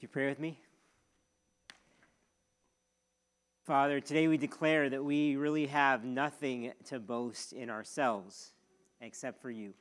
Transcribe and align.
You 0.00 0.08
pray 0.08 0.28
with 0.28 0.40
me? 0.40 0.58
Father, 3.66 4.00
today 4.00 4.28
we 4.28 4.38
declare 4.38 4.88
that 4.88 5.04
we 5.04 5.36
really 5.36 5.66
have 5.66 6.04
nothing 6.04 6.72
to 6.86 6.98
boast 6.98 7.52
in 7.52 7.68
ourselves 7.68 8.52
except 9.02 9.42
for 9.42 9.50
you. 9.50 9.74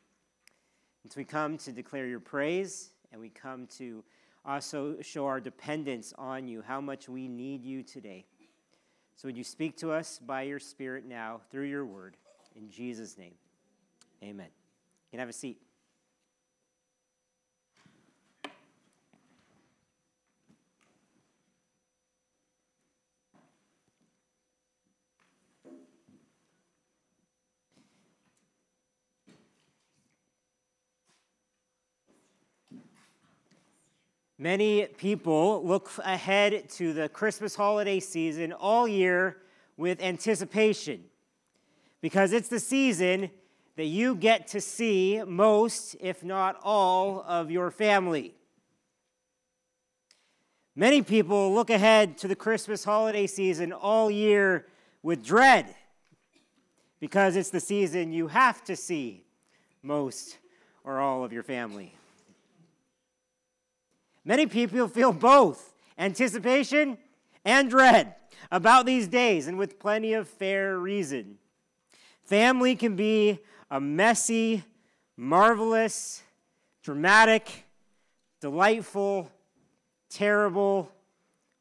And 1.03 1.11
so 1.13 1.19
we 1.19 1.23
come 1.23 1.57
to 1.59 1.71
declare 1.71 2.05
your 2.05 2.19
praise, 2.19 2.89
and 3.13 3.21
we 3.21 3.29
come 3.29 3.65
to 3.77 4.03
also 4.45 4.97
show 5.01 5.25
our 5.25 5.39
dependence 5.39 6.13
on 6.17 6.49
you, 6.49 6.61
how 6.61 6.81
much 6.81 7.07
we 7.07 7.29
need 7.29 7.63
you 7.63 7.81
today. 7.81 8.25
So 9.15 9.29
would 9.29 9.37
you 9.37 9.45
speak 9.45 9.77
to 9.77 9.91
us 9.93 10.19
by 10.19 10.41
your 10.41 10.59
Spirit 10.59 11.05
now 11.05 11.39
through 11.49 11.67
your 11.67 11.85
word? 11.85 12.17
In 12.57 12.69
Jesus' 12.69 13.17
name, 13.17 13.35
amen. 14.21 14.47
You 14.47 15.11
can 15.11 15.19
have 15.21 15.29
a 15.29 15.33
seat. 15.33 15.61
Many 34.41 34.85
people 34.85 35.65
look 35.65 35.91
ahead 36.01 36.69
to 36.69 36.93
the 36.93 37.09
Christmas 37.09 37.55
holiday 37.55 37.99
season 37.99 38.53
all 38.53 38.87
year 38.87 39.35
with 39.75 40.01
anticipation 40.01 41.03
because 41.99 42.31
it's 42.31 42.47
the 42.47 42.61
season 42.61 43.31
that 43.75 43.87
you 43.87 44.15
get 44.15 44.47
to 44.47 44.61
see 44.61 45.21
most, 45.27 45.97
if 45.99 46.23
not 46.23 46.57
all, 46.63 47.21
of 47.27 47.51
your 47.51 47.69
family. 47.69 48.33
Many 50.73 51.01
people 51.01 51.53
look 51.53 51.69
ahead 51.69 52.17
to 52.19 52.29
the 52.29 52.35
Christmas 52.35 52.85
holiday 52.85 53.27
season 53.27 53.73
all 53.73 54.09
year 54.09 54.67
with 55.03 55.21
dread 55.21 55.75
because 57.01 57.35
it's 57.35 57.49
the 57.49 57.59
season 57.59 58.13
you 58.13 58.29
have 58.29 58.63
to 58.63 58.77
see 58.77 59.25
most 59.83 60.37
or 60.85 60.99
all 60.99 61.25
of 61.25 61.33
your 61.33 61.43
family. 61.43 61.98
Many 64.25 64.45
people 64.45 64.87
feel 64.87 65.11
both 65.11 65.73
anticipation 65.97 66.97
and 67.45 67.69
dread 67.69 68.15
about 68.51 68.85
these 68.85 69.07
days, 69.07 69.47
and 69.47 69.57
with 69.57 69.79
plenty 69.79 70.13
of 70.13 70.27
fair 70.27 70.77
reason. 70.77 71.37
Family 72.23 72.75
can 72.75 72.95
be 72.95 73.39
a 73.69 73.79
messy, 73.79 74.63
marvelous, 75.17 76.23
dramatic, 76.83 77.65
delightful, 78.39 79.31
terrible, 80.09 80.91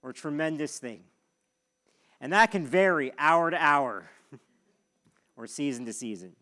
or 0.02 0.12
tremendous 0.12 0.78
thing. 0.78 1.02
And 2.20 2.32
that 2.32 2.50
can 2.50 2.66
vary 2.66 3.12
hour 3.18 3.50
to 3.50 3.56
hour 3.56 4.10
or 5.36 5.46
season 5.46 5.86
to 5.86 5.92
season. 5.92 6.34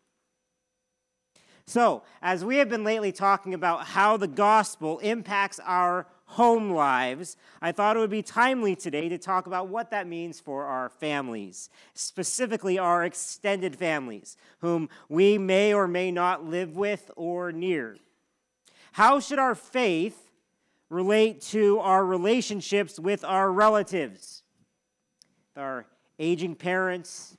So, 1.69 2.05
as 2.22 2.45
we 2.45 2.59
have 2.59 2.69
been 2.69 2.84
lately 2.84 3.11
talking 3.11 3.53
about 3.53 3.86
how 3.86 4.17
the 4.17 4.28
gospel 4.28 5.00
impacts 5.00 5.59
our 5.64 6.06
home 6.27 6.70
lives, 6.70 7.36
I 7.61 7.73
thought 7.73 7.97
it 7.97 8.00
would 8.00 8.08
be 8.08 8.23
timely 8.23 8.77
today 8.77 9.08
to 9.08 9.19
talk 9.19 9.48
about 9.48 9.67
what 9.67 9.91
that 9.91 10.06
means 10.06 10.39
for 10.39 10.64
our 10.64 10.89
families, 10.89 11.69
specifically 11.92 12.78
our 12.78 13.05
extended 13.05 13.75
families, 13.75 14.36
whom 14.61 14.89
we 15.08 15.39
may 15.39 15.75
or 15.75 15.89
may 15.89 16.12
not 16.12 16.45
live 16.45 16.77
with 16.77 17.11
or 17.17 17.50
near. 17.50 17.97
How 18.92 19.19
should 19.19 19.41
our 19.41 19.56
faith 19.56 20.30
relate 20.89 21.41
to 21.41 21.80
our 21.80 22.05
relationships 22.05 23.01
with 23.01 23.25
our 23.25 23.51
relatives, 23.51 24.45
our 25.56 25.84
aging 26.20 26.55
parents, 26.55 27.36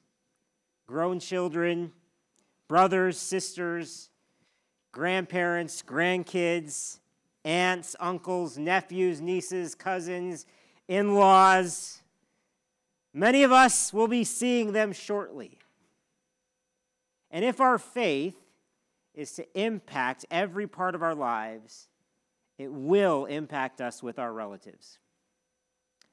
grown 0.86 1.22
children, 1.22 1.94
brothers, 2.68 3.18
sisters, 3.18 4.10
grandparents, 4.98 5.84
grandkids, 5.84 6.98
aunts, 7.46 7.96
uncles, 8.00 8.58
nephews, 8.58 9.22
nieces, 9.22 9.76
cousins, 9.76 10.48
in 10.88 11.14
laws. 11.14 12.02
Many 13.14 13.44
of 13.44 13.52
us 13.52 13.94
will 13.94 14.08
be 14.08 14.24
seeing 14.24 14.72
them 14.72 14.92
shortly. 14.92 15.60
And 17.30 17.46
if 17.46 17.62
our 17.62 17.78
faith 17.78 18.38
is 19.14 19.34
to 19.34 19.46
impact 19.54 20.26
every 20.32 20.66
part 20.66 20.96
of 20.96 21.04
our 21.04 21.14
lives, 21.14 21.90
it 22.58 22.74
will 22.74 23.26
impact 23.26 23.82
us 23.82 24.02
with 24.02 24.18
our 24.18 24.34
relatives. 24.34 24.98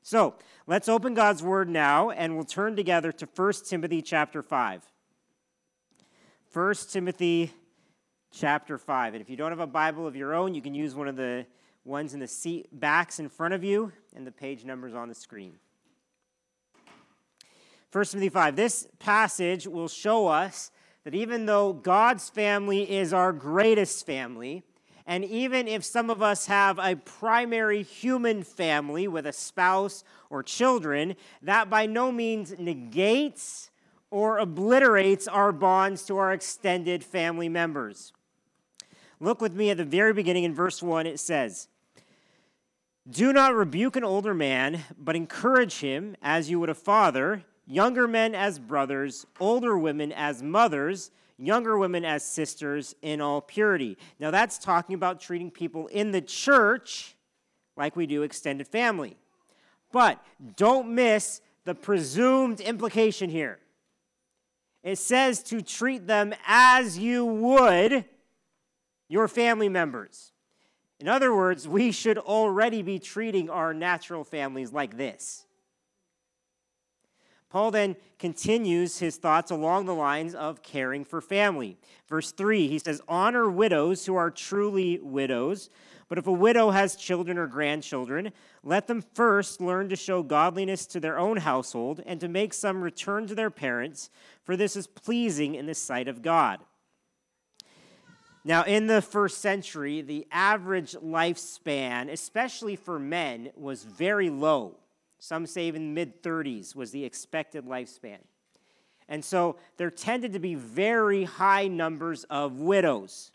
So 0.02 0.34
let's 0.66 0.90
open 0.90 1.14
God's 1.14 1.42
word 1.42 1.70
now 1.70 2.10
and 2.10 2.34
we'll 2.34 2.44
turn 2.44 2.76
together 2.76 3.12
to 3.12 3.26
1 3.34 3.52
Timothy 3.66 4.02
chapter 4.02 4.42
5. 4.42 4.82
1 6.52 6.74
Timothy 6.90 7.54
chapter 8.34 8.78
5. 8.78 9.14
And 9.14 9.20
if 9.20 9.30
you 9.30 9.36
don't 9.36 9.52
have 9.52 9.60
a 9.60 9.66
Bible 9.66 10.06
of 10.06 10.16
your 10.16 10.34
own, 10.34 10.54
you 10.54 10.62
can 10.62 10.74
use 10.74 10.94
one 10.94 11.08
of 11.08 11.16
the 11.16 11.46
ones 11.84 12.14
in 12.14 12.20
the 12.20 12.26
seat 12.26 12.68
backs 12.72 13.20
in 13.20 13.28
front 13.28 13.54
of 13.54 13.62
you, 13.62 13.92
and 14.16 14.26
the 14.26 14.32
page 14.32 14.64
numbers 14.64 14.94
on 14.94 15.08
the 15.08 15.14
screen. 15.14 15.54
1 17.92 18.04
Timothy 18.06 18.28
5. 18.28 18.56
This 18.56 18.88
passage 18.98 19.66
will 19.66 19.88
show 19.88 20.26
us 20.26 20.70
that 21.04 21.14
even 21.14 21.46
though 21.46 21.72
God's 21.72 22.30
family 22.30 22.90
is 22.90 23.12
our 23.12 23.32
greatest 23.32 24.04
family, 24.06 24.64
and 25.06 25.24
even 25.24 25.68
if 25.68 25.84
some 25.84 26.08
of 26.08 26.22
us 26.22 26.46
have 26.46 26.78
a 26.78 26.96
primary 26.96 27.82
human 27.82 28.42
family 28.42 29.06
with 29.06 29.26
a 29.26 29.32
spouse 29.32 30.02
or 30.30 30.42
children, 30.42 31.14
that 31.42 31.68
by 31.68 31.84
no 31.84 32.10
means 32.10 32.58
negates 32.58 33.70
or 34.10 34.38
obliterates 34.38 35.28
our 35.28 35.52
bonds 35.52 36.04
to 36.04 36.16
our 36.16 36.32
extended 36.32 37.04
family 37.04 37.48
members. 37.48 38.12
Look 39.20 39.40
with 39.40 39.54
me 39.54 39.70
at 39.70 39.76
the 39.76 39.84
very 39.84 40.12
beginning 40.12 40.44
in 40.44 40.54
verse 40.54 40.82
1. 40.82 41.06
It 41.06 41.20
says, 41.20 41.68
Do 43.08 43.32
not 43.32 43.54
rebuke 43.54 43.96
an 43.96 44.04
older 44.04 44.34
man, 44.34 44.82
but 44.98 45.16
encourage 45.16 45.78
him 45.78 46.16
as 46.22 46.50
you 46.50 46.60
would 46.60 46.70
a 46.70 46.74
father, 46.74 47.44
younger 47.66 48.08
men 48.08 48.34
as 48.34 48.58
brothers, 48.58 49.26
older 49.40 49.78
women 49.78 50.12
as 50.12 50.42
mothers, 50.42 51.10
younger 51.38 51.78
women 51.78 52.04
as 52.04 52.24
sisters 52.24 52.94
in 53.02 53.20
all 53.20 53.40
purity. 53.40 53.96
Now, 54.18 54.30
that's 54.30 54.58
talking 54.58 54.94
about 54.94 55.20
treating 55.20 55.50
people 55.50 55.86
in 55.88 56.10
the 56.10 56.20
church 56.20 57.14
like 57.76 57.96
we 57.96 58.06
do 58.06 58.22
extended 58.22 58.68
family. 58.68 59.16
But 59.92 60.24
don't 60.56 60.94
miss 60.94 61.40
the 61.64 61.74
presumed 61.74 62.60
implication 62.60 63.30
here. 63.30 63.58
It 64.82 64.98
says 64.98 65.42
to 65.44 65.62
treat 65.62 66.06
them 66.06 66.34
as 66.46 66.98
you 66.98 67.24
would 67.24 68.04
your 69.08 69.28
family 69.28 69.68
members. 69.68 70.32
In 71.00 71.08
other 71.08 71.34
words, 71.34 71.66
we 71.68 71.92
should 71.92 72.18
already 72.18 72.82
be 72.82 72.98
treating 72.98 73.50
our 73.50 73.74
natural 73.74 74.24
families 74.24 74.72
like 74.72 74.96
this. 74.96 75.44
Paul 77.50 77.70
then 77.70 77.94
continues 78.18 78.98
his 78.98 79.16
thoughts 79.16 79.52
along 79.52 79.86
the 79.86 79.94
lines 79.94 80.34
of 80.34 80.62
caring 80.62 81.04
for 81.04 81.20
family. 81.20 81.76
Verse 82.08 82.32
3, 82.32 82.66
he 82.66 82.80
says, 82.80 83.00
Honor 83.06 83.48
widows 83.48 84.06
who 84.06 84.16
are 84.16 84.30
truly 84.30 84.98
widows. 85.00 85.70
But 86.08 86.18
if 86.18 86.26
a 86.26 86.32
widow 86.32 86.70
has 86.70 86.96
children 86.96 87.38
or 87.38 87.46
grandchildren, 87.46 88.32
let 88.64 88.86
them 88.86 89.04
first 89.14 89.60
learn 89.60 89.88
to 89.88 89.96
show 89.96 90.22
godliness 90.22 90.84
to 90.86 91.00
their 91.00 91.18
own 91.18 91.36
household 91.36 92.02
and 92.04 92.20
to 92.20 92.28
make 92.28 92.52
some 92.52 92.82
return 92.82 93.26
to 93.28 93.34
their 93.34 93.50
parents, 93.50 94.10
for 94.42 94.56
this 94.56 94.74
is 94.74 94.86
pleasing 94.86 95.54
in 95.54 95.66
the 95.66 95.74
sight 95.74 96.08
of 96.08 96.22
God. 96.22 96.60
Now, 98.44 98.64
in 98.64 98.86
the 98.86 99.00
first 99.00 99.38
century, 99.38 100.02
the 100.02 100.26
average 100.30 100.92
lifespan, 100.92 102.10
especially 102.10 102.76
for 102.76 102.98
men, 102.98 103.50
was 103.56 103.84
very 103.84 104.28
low. 104.28 104.76
Some 105.18 105.46
say 105.46 105.68
in 105.68 105.94
mid 105.94 106.22
30s 106.22 106.76
was 106.76 106.90
the 106.90 107.04
expected 107.04 107.64
lifespan. 107.64 108.18
And 109.08 109.24
so 109.24 109.56
there 109.78 109.90
tended 109.90 110.34
to 110.34 110.38
be 110.38 110.54
very 110.54 111.24
high 111.24 111.68
numbers 111.68 112.24
of 112.24 112.60
widows. 112.60 113.32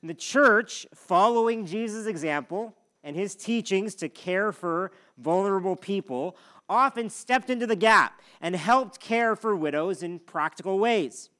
And 0.00 0.10
the 0.10 0.14
church, 0.14 0.86
following 0.94 1.66
Jesus' 1.66 2.06
example 2.06 2.74
and 3.02 3.16
his 3.16 3.34
teachings 3.34 3.96
to 3.96 4.08
care 4.08 4.52
for 4.52 4.92
vulnerable 5.18 5.74
people, 5.74 6.36
often 6.68 7.10
stepped 7.10 7.50
into 7.50 7.66
the 7.66 7.76
gap 7.76 8.20
and 8.40 8.54
helped 8.54 9.00
care 9.00 9.34
for 9.34 9.56
widows 9.56 10.04
in 10.04 10.20
practical 10.20 10.78
ways. 10.78 11.30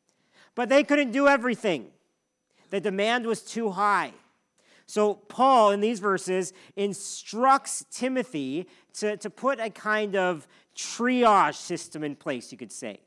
But 0.57 0.69
they 0.69 0.83
couldn't 0.83 1.13
do 1.13 1.29
everything. 1.29 1.91
The 2.73 2.81
demand 2.81 3.27
was 3.27 3.43
too 3.43 3.71
high. 3.71 4.15
So, 4.87 5.13
Paul, 5.13 5.73
in 5.73 5.81
these 5.81 6.01
verses, 6.01 6.55
instructs 6.75 7.85
Timothy 7.91 8.67
to, 8.95 9.19
to 9.19 9.29
put 9.29 9.61
a 9.61 9.69
kind 9.69 10.17
of 10.17 10.49
triage 10.75 11.57
system 11.57 12.03
in 12.03 12.17
place, 12.17 12.51
you 12.51 12.57
could 12.57 12.73
say. 12.73 13.01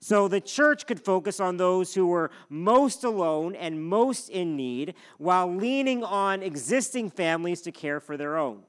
So 0.00 0.28
the 0.28 0.42
church 0.42 0.86
could 0.86 1.00
focus 1.00 1.40
on 1.40 1.56
those 1.56 1.94
who 1.94 2.06
were 2.06 2.30
most 2.50 3.04
alone 3.04 3.54
and 3.54 3.82
most 3.82 4.28
in 4.28 4.54
need 4.54 4.92
while 5.16 5.50
leaning 5.50 6.04
on 6.04 6.42
existing 6.42 7.08
families 7.08 7.62
to 7.62 7.72
care 7.72 8.00
for 8.00 8.18
their 8.18 8.36
own. 8.36 8.64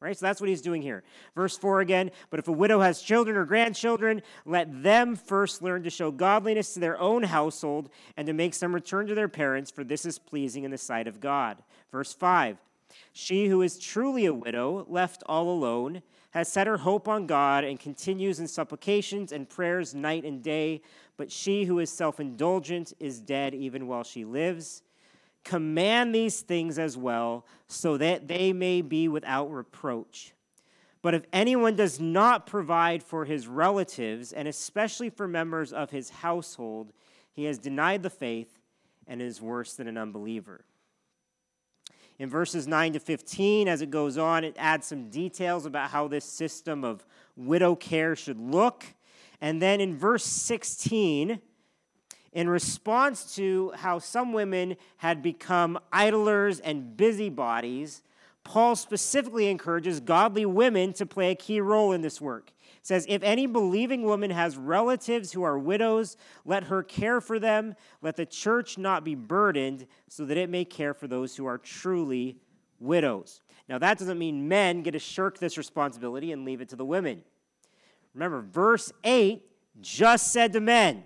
Right? 0.00 0.16
So 0.16 0.26
that's 0.26 0.40
what 0.40 0.48
he's 0.48 0.62
doing 0.62 0.80
here. 0.80 1.02
Verse 1.34 1.58
4 1.58 1.80
again, 1.80 2.12
but 2.30 2.38
if 2.38 2.46
a 2.46 2.52
widow 2.52 2.80
has 2.80 3.02
children 3.02 3.36
or 3.36 3.44
grandchildren, 3.44 4.22
let 4.46 4.84
them 4.84 5.16
first 5.16 5.60
learn 5.60 5.82
to 5.82 5.90
show 5.90 6.12
godliness 6.12 6.74
to 6.74 6.80
their 6.80 7.00
own 7.00 7.24
household 7.24 7.90
and 8.16 8.26
to 8.28 8.32
make 8.32 8.54
some 8.54 8.72
return 8.72 9.08
to 9.08 9.16
their 9.16 9.28
parents, 9.28 9.72
for 9.72 9.82
this 9.82 10.06
is 10.06 10.18
pleasing 10.18 10.62
in 10.62 10.70
the 10.70 10.78
sight 10.78 11.08
of 11.08 11.20
God. 11.20 11.58
Verse 11.90 12.12
5 12.12 12.58
She 13.12 13.48
who 13.48 13.60
is 13.60 13.78
truly 13.78 14.26
a 14.26 14.34
widow, 14.34 14.86
left 14.88 15.24
all 15.26 15.50
alone, 15.50 16.02
has 16.30 16.46
set 16.46 16.68
her 16.68 16.78
hope 16.78 17.08
on 17.08 17.26
God 17.26 17.64
and 17.64 17.80
continues 17.80 18.38
in 18.38 18.46
supplications 18.46 19.32
and 19.32 19.48
prayers 19.48 19.94
night 19.94 20.24
and 20.24 20.42
day, 20.42 20.82
but 21.16 21.32
she 21.32 21.64
who 21.64 21.80
is 21.80 21.90
self 21.90 22.20
indulgent 22.20 22.92
is 23.00 23.18
dead 23.18 23.54
even 23.54 23.88
while 23.88 24.04
she 24.04 24.24
lives. 24.24 24.82
Command 25.44 26.14
these 26.14 26.40
things 26.40 26.78
as 26.78 26.96
well, 26.96 27.46
so 27.66 27.96
that 27.96 28.28
they 28.28 28.52
may 28.52 28.82
be 28.82 29.08
without 29.08 29.50
reproach. 29.50 30.34
But 31.00 31.14
if 31.14 31.24
anyone 31.32 31.76
does 31.76 32.00
not 32.00 32.46
provide 32.46 33.02
for 33.02 33.24
his 33.24 33.46
relatives, 33.46 34.32
and 34.32 34.48
especially 34.48 35.10
for 35.10 35.28
members 35.28 35.72
of 35.72 35.90
his 35.90 36.10
household, 36.10 36.92
he 37.32 37.44
has 37.44 37.58
denied 37.58 38.02
the 38.02 38.10
faith 38.10 38.58
and 39.06 39.22
is 39.22 39.40
worse 39.40 39.74
than 39.74 39.86
an 39.86 39.96
unbeliever. 39.96 40.64
In 42.18 42.28
verses 42.28 42.66
9 42.66 42.94
to 42.94 42.98
15, 42.98 43.68
as 43.68 43.80
it 43.80 43.90
goes 43.90 44.18
on, 44.18 44.42
it 44.42 44.56
adds 44.58 44.88
some 44.88 45.08
details 45.08 45.66
about 45.66 45.90
how 45.90 46.08
this 46.08 46.24
system 46.24 46.82
of 46.82 47.06
widow 47.36 47.76
care 47.76 48.16
should 48.16 48.40
look. 48.40 48.84
And 49.40 49.62
then 49.62 49.80
in 49.80 49.96
verse 49.96 50.24
16, 50.24 51.40
in 52.32 52.48
response 52.48 53.34
to 53.36 53.72
how 53.76 53.98
some 53.98 54.32
women 54.32 54.76
had 54.98 55.22
become 55.22 55.78
idlers 55.92 56.60
and 56.60 56.96
busybodies, 56.96 58.02
Paul 58.44 58.76
specifically 58.76 59.48
encourages 59.48 60.00
godly 60.00 60.46
women 60.46 60.92
to 60.94 61.06
play 61.06 61.30
a 61.30 61.34
key 61.34 61.60
role 61.60 61.92
in 61.92 62.00
this 62.00 62.20
work. 62.20 62.52
It 62.78 62.86
says, 62.86 63.06
If 63.08 63.22
any 63.22 63.46
believing 63.46 64.02
woman 64.02 64.30
has 64.30 64.56
relatives 64.56 65.32
who 65.32 65.42
are 65.42 65.58
widows, 65.58 66.16
let 66.44 66.64
her 66.64 66.82
care 66.82 67.20
for 67.20 67.38
them. 67.38 67.74
Let 68.00 68.16
the 68.16 68.26
church 68.26 68.78
not 68.78 69.04
be 69.04 69.14
burdened, 69.14 69.86
so 70.08 70.24
that 70.24 70.36
it 70.36 70.48
may 70.48 70.64
care 70.64 70.94
for 70.94 71.06
those 71.06 71.36
who 71.36 71.46
are 71.46 71.58
truly 71.58 72.38
widows. 72.78 73.40
Now, 73.68 73.78
that 73.78 73.98
doesn't 73.98 74.18
mean 74.18 74.48
men 74.48 74.82
get 74.82 74.92
to 74.92 74.98
shirk 74.98 75.38
this 75.38 75.58
responsibility 75.58 76.32
and 76.32 76.44
leave 76.44 76.60
it 76.60 76.70
to 76.70 76.76
the 76.76 76.84
women. 76.84 77.22
Remember, 78.14 78.40
verse 78.40 78.92
8 79.04 79.42
just 79.80 80.32
said 80.32 80.52
to 80.54 80.60
men, 80.60 81.04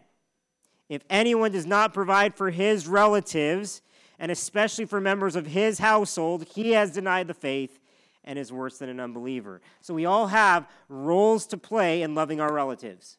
if 0.88 1.02
anyone 1.08 1.52
does 1.52 1.67
not 1.67 1.94
provide 1.94 2.34
for 2.34 2.50
his 2.50 2.87
relatives, 2.87 3.82
and 4.19 4.31
especially 4.31 4.84
for 4.84 5.00
members 5.00 5.37
of 5.37 5.46
his 5.46 5.79
household, 5.79 6.46
he 6.55 6.73
has 6.73 6.93
denied 6.93 7.29
the 7.29 7.34
faith 7.34 7.79
and 8.25 8.38
is 8.38 8.52
worse 8.52 8.79
than 8.79 8.88
an 8.88 9.00
unbeliever. 9.00 9.61
So 9.81 9.94
we 9.94 10.05
all 10.05 10.29
have 10.29 10.69
roles 10.88 11.46
to 11.49 11.56
play 11.56 12.02
in 12.02 12.14
loving 12.14 12.40
our 12.40 12.52
relatives. 12.52 13.19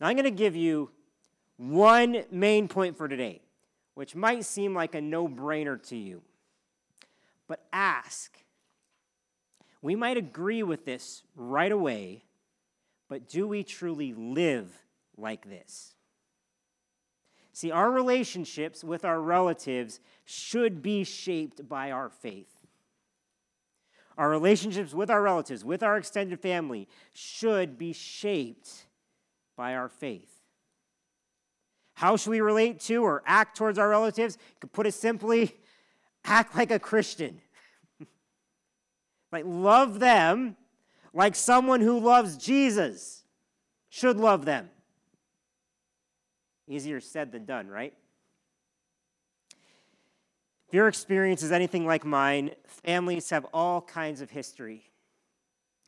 Now 0.00 0.08
I'm 0.08 0.16
going 0.16 0.24
to 0.24 0.30
give 0.30 0.56
you 0.56 0.90
one 1.56 2.24
main 2.30 2.68
point 2.68 2.96
for 2.96 3.08
today, 3.08 3.40
which 3.94 4.14
might 4.14 4.44
seem 4.44 4.74
like 4.74 4.94
a 4.94 5.00
no 5.00 5.28
brainer 5.28 5.80
to 5.88 5.96
you. 5.96 6.22
But 7.46 7.64
ask. 7.72 8.36
We 9.80 9.96
might 9.96 10.16
agree 10.16 10.62
with 10.62 10.84
this 10.84 11.22
right 11.34 11.72
away, 11.72 12.24
but 13.08 13.28
do 13.28 13.48
we 13.48 13.62
truly 13.62 14.12
live 14.12 14.70
like 15.22 15.48
this. 15.48 15.94
See, 17.52 17.70
our 17.70 17.90
relationships 17.90 18.82
with 18.82 19.04
our 19.04 19.20
relatives 19.20 20.00
should 20.24 20.82
be 20.82 21.04
shaped 21.04 21.68
by 21.68 21.90
our 21.90 22.08
faith. 22.08 22.48
Our 24.18 24.30
relationships 24.30 24.92
with 24.92 25.10
our 25.10 25.22
relatives, 25.22 25.64
with 25.64 25.82
our 25.82 25.96
extended 25.96 26.40
family, 26.40 26.88
should 27.12 27.78
be 27.78 27.92
shaped 27.92 28.86
by 29.56 29.74
our 29.74 29.88
faith. 29.88 30.32
How 31.94 32.16
should 32.16 32.30
we 32.30 32.40
relate 32.40 32.80
to 32.80 32.96
or 32.96 33.22
act 33.26 33.56
towards 33.56 33.78
our 33.78 33.88
relatives? 33.88 34.36
You 34.40 34.56
could 34.60 34.72
put 34.72 34.86
it 34.86 34.92
simply 34.92 35.56
act 36.24 36.56
like 36.56 36.70
a 36.70 36.78
Christian. 36.78 37.40
like, 39.32 39.44
love 39.46 40.00
them 40.00 40.56
like 41.12 41.34
someone 41.34 41.80
who 41.80 41.98
loves 42.00 42.36
Jesus 42.36 43.24
should 43.90 44.16
love 44.16 44.46
them. 44.46 44.70
Easier 46.68 47.00
said 47.00 47.32
than 47.32 47.44
done, 47.44 47.68
right? 47.68 47.94
If 50.68 50.74
your 50.74 50.88
experience 50.88 51.42
is 51.42 51.52
anything 51.52 51.86
like 51.86 52.04
mine, 52.04 52.52
families 52.66 53.28
have 53.30 53.44
all 53.52 53.82
kinds 53.82 54.20
of 54.20 54.30
history, 54.30 54.90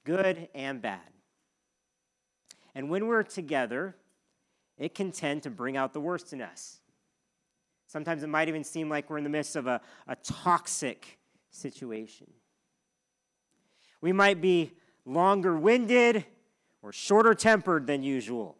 good 0.05 0.49
and 0.55 0.83
bad. 0.83 1.01
And 2.75 2.91
when 2.91 3.07
we're 3.07 3.23
together, 3.23 3.97
it 4.77 4.95
can 4.95 5.13
tend 5.13 5.45
to 5.45 5.51
bring 5.51 5.77
out 5.77 5.93
the 5.93 6.01
worst 6.01 6.33
in 6.33 6.43
us. 6.43 6.81
Sometimes 7.87 8.23
it 8.23 8.27
might 8.27 8.49
even 8.49 8.65
seem 8.65 8.89
like 8.89 9.09
we're 9.09 9.19
in 9.19 9.25
the 9.25 9.31
midst 9.31 9.57
of 9.57 9.67
a, 9.67 9.81
a 10.09 10.17
toxic 10.17 11.19
situation. 11.51 12.27
We 14.01 14.13
might 14.13 14.41
be 14.41 14.73
longer 15.07 15.57
winded 15.57 16.27
or 16.83 16.93
shorter 16.93 17.35
tempered 17.35 17.87
than 17.87 18.03
usual. 18.03 18.59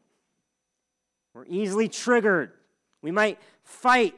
We're 1.35 1.47
easily 1.47 1.89
triggered. 1.89 2.53
We 3.03 3.11
might 3.11 3.39
fight 3.63 4.15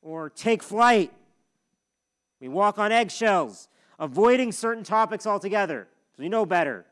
or 0.00 0.30
take 0.30 0.62
flight. 0.62 1.12
We 2.40 2.48
walk 2.48 2.78
on 2.78 2.90
eggshells, 2.90 3.68
avoiding 3.98 4.50
certain 4.50 4.82
topics 4.82 5.26
altogether 5.26 5.86
we 6.22 6.28
know 6.28 6.46
better 6.46 6.86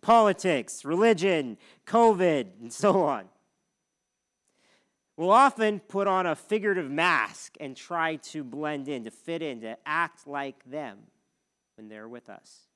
politics, 0.00 0.84
religion, 0.84 1.58
COVID, 1.86 2.46
and 2.60 2.72
so 2.72 3.02
on. 3.02 3.24
We'll 5.16 5.32
often 5.32 5.80
put 5.80 6.06
on 6.06 6.24
a 6.24 6.34
figurative 6.34 6.90
mask 6.90 7.56
and 7.60 7.76
try 7.76 8.16
to 8.16 8.42
blend 8.42 8.88
in, 8.88 9.04
to 9.04 9.10
fit 9.10 9.42
in, 9.42 9.60
to 9.60 9.76
act 9.84 10.26
like 10.26 10.64
them 10.64 10.98
when 11.76 11.88
they're 11.88 12.08
with 12.08 12.30
us. 12.30 12.69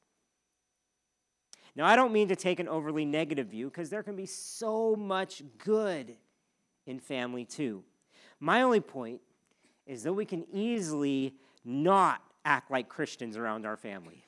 Now, 1.77 1.87
I 1.87 1.97
don't 1.97 2.13
mean 2.13 2.29
to 2.29 2.37
take 2.37 2.61
an 2.61 2.69
overly 2.69 3.05
negative 3.05 3.49
view 3.49 3.67
because 3.69 3.91
there 3.91 4.03
can 4.03 4.15
be 4.15 4.27
so 4.27 4.95
much 4.95 5.43
good 5.59 6.17
in 6.87 7.01
family 7.01 7.45
too. 7.45 7.83
My 8.39 8.63
only 8.63 8.81
point 8.81 9.21
is 9.87 10.03
that 10.05 10.13
we 10.13 10.25
can 10.25 10.45
easily 10.53 11.35
not 11.65 12.23
act 12.45 12.71
like 12.71 12.89
Christians 12.89 13.37
around 13.37 13.67
our 13.67 13.77
family. 13.77 14.25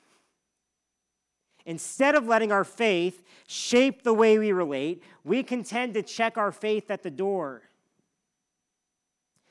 Instead 1.65 2.15
of 2.15 2.27
letting 2.27 2.51
our 2.51 2.63
faith 2.63 3.23
shape 3.45 4.03
the 4.03 4.13
way 4.13 4.37
we 4.37 4.51
relate, 4.51 5.03
we 5.23 5.43
can 5.43 5.63
tend 5.63 5.93
to 5.93 6.01
check 6.01 6.37
our 6.37 6.51
faith 6.51 6.89
at 6.89 7.03
the 7.03 7.11
door. 7.11 7.63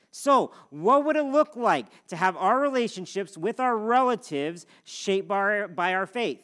So, 0.09 0.51
what 0.71 1.05
would 1.05 1.15
it 1.15 1.25
look 1.25 1.55
like 1.55 1.85
to 2.07 2.15
have 2.15 2.35
our 2.35 2.59
relationships 2.59 3.37
with 3.37 3.59
our 3.59 3.77
relatives 3.77 4.65
shaped 4.83 5.27
by 5.27 5.35
our, 5.35 5.67
by 5.67 5.93
our 5.93 6.07
faith? 6.07 6.43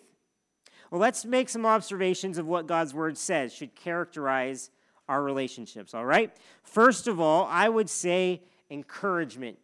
Well, 0.94 1.02
let's 1.02 1.26
make 1.26 1.50
some 1.50 1.66
observations 1.66 2.38
of 2.38 2.46
what 2.46 2.68
God's 2.68 2.94
word 2.94 3.18
says 3.18 3.52
should 3.52 3.74
characterize 3.74 4.70
our 5.10 5.24
relationships, 5.24 5.96
all 5.96 6.06
right? 6.06 6.32
First 6.62 7.08
of 7.08 7.20
all, 7.20 7.48
I 7.50 7.68
would 7.68 7.90
say 7.90 8.44
encouragement. 8.70 9.58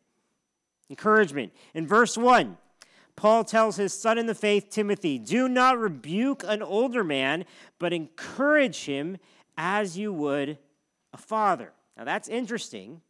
Encouragement. 0.90 1.54
In 1.76 1.86
verse 1.86 2.18
1, 2.18 2.58
Paul 3.16 3.44
tells 3.44 3.76
his 3.76 3.94
son 3.94 4.18
in 4.18 4.26
the 4.26 4.34
faith, 4.34 4.72
Timothy, 4.72 5.20
do 5.20 5.48
not 5.48 5.78
rebuke 5.78 6.44
an 6.48 6.64
older 6.64 7.04
man, 7.04 7.46
but 7.78 7.94
encourage 7.94 8.86
him 8.86 9.18
as 9.56 10.00
you 10.00 10.12
would 10.12 10.58
a 11.14 11.18
father. 11.18 11.74
Now 11.96 12.06
that's 12.06 12.28
interesting 12.28 13.02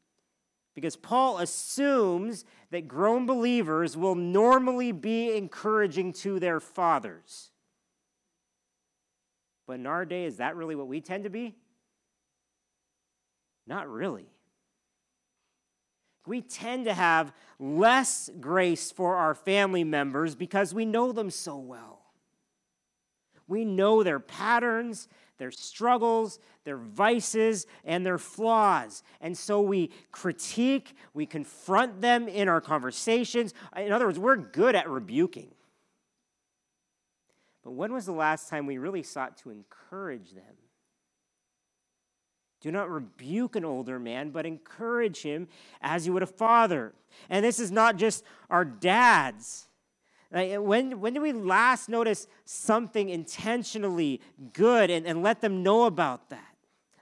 because 0.75 0.97
Paul 0.97 1.37
assumes 1.37 2.43
that 2.71 2.85
grown 2.85 3.25
believers 3.25 3.95
will 3.95 4.15
normally 4.15 4.91
be 4.91 5.37
encouraging 5.37 6.11
to 6.15 6.37
their 6.37 6.59
fathers. 6.59 7.51
But 9.69 9.79
in 9.79 9.85
our 9.85 10.03
day, 10.03 10.25
is 10.25 10.37
that 10.37 10.55
really 10.55 10.73
what 10.73 10.87
we 10.87 10.99
tend 10.99 11.25
to 11.25 11.29
be? 11.29 11.53
Not 13.67 13.87
really. 13.87 14.25
We 16.25 16.41
tend 16.41 16.85
to 16.85 16.93
have 16.95 17.31
less 17.59 18.31
grace 18.41 18.89
for 18.91 19.15
our 19.15 19.35
family 19.35 19.83
members 19.83 20.33
because 20.33 20.73
we 20.73 20.85
know 20.85 21.11
them 21.11 21.29
so 21.29 21.57
well. 21.57 22.01
We 23.47 23.63
know 23.63 24.01
their 24.01 24.19
patterns, 24.19 25.07
their 25.37 25.51
struggles, 25.51 26.39
their 26.63 26.77
vices, 26.77 27.67
and 27.85 28.03
their 28.03 28.17
flaws. 28.17 29.03
And 29.21 29.37
so 29.37 29.61
we 29.61 29.91
critique, 30.11 30.95
we 31.13 31.27
confront 31.27 32.01
them 32.01 32.27
in 32.27 32.49
our 32.49 32.59
conversations. 32.59 33.53
In 33.77 33.91
other 33.91 34.07
words, 34.07 34.17
we're 34.17 34.35
good 34.35 34.73
at 34.73 34.89
rebuking. 34.89 35.51
But 37.63 37.71
when 37.71 37.93
was 37.93 38.05
the 38.05 38.13
last 38.13 38.49
time 38.49 38.65
we 38.65 38.77
really 38.77 39.03
sought 39.03 39.37
to 39.39 39.49
encourage 39.49 40.31
them? 40.31 40.43
Do 42.61 42.71
not 42.71 42.89
rebuke 42.89 43.55
an 43.55 43.63
older 43.63 43.99
man, 43.99 44.31
but 44.31 44.45
encourage 44.45 45.21
him 45.21 45.47
as 45.81 46.05
you 46.05 46.13
would 46.13 46.23
a 46.23 46.27
father. 46.27 46.93
And 47.29 47.43
this 47.43 47.59
is 47.59 47.71
not 47.71 47.95
just 47.95 48.23
our 48.49 48.65
dads. 48.65 49.67
Like 50.31 50.57
when, 50.59 50.99
when 50.99 51.13
do 51.13 51.21
we 51.21 51.31
last 51.31 51.89
notice 51.89 52.27
something 52.45 53.09
intentionally 53.09 54.21
good 54.53 54.89
and, 54.89 55.07
and 55.07 55.23
let 55.23 55.41
them 55.41 55.63
know 55.63 55.85
about 55.85 56.29
that? 56.29 56.45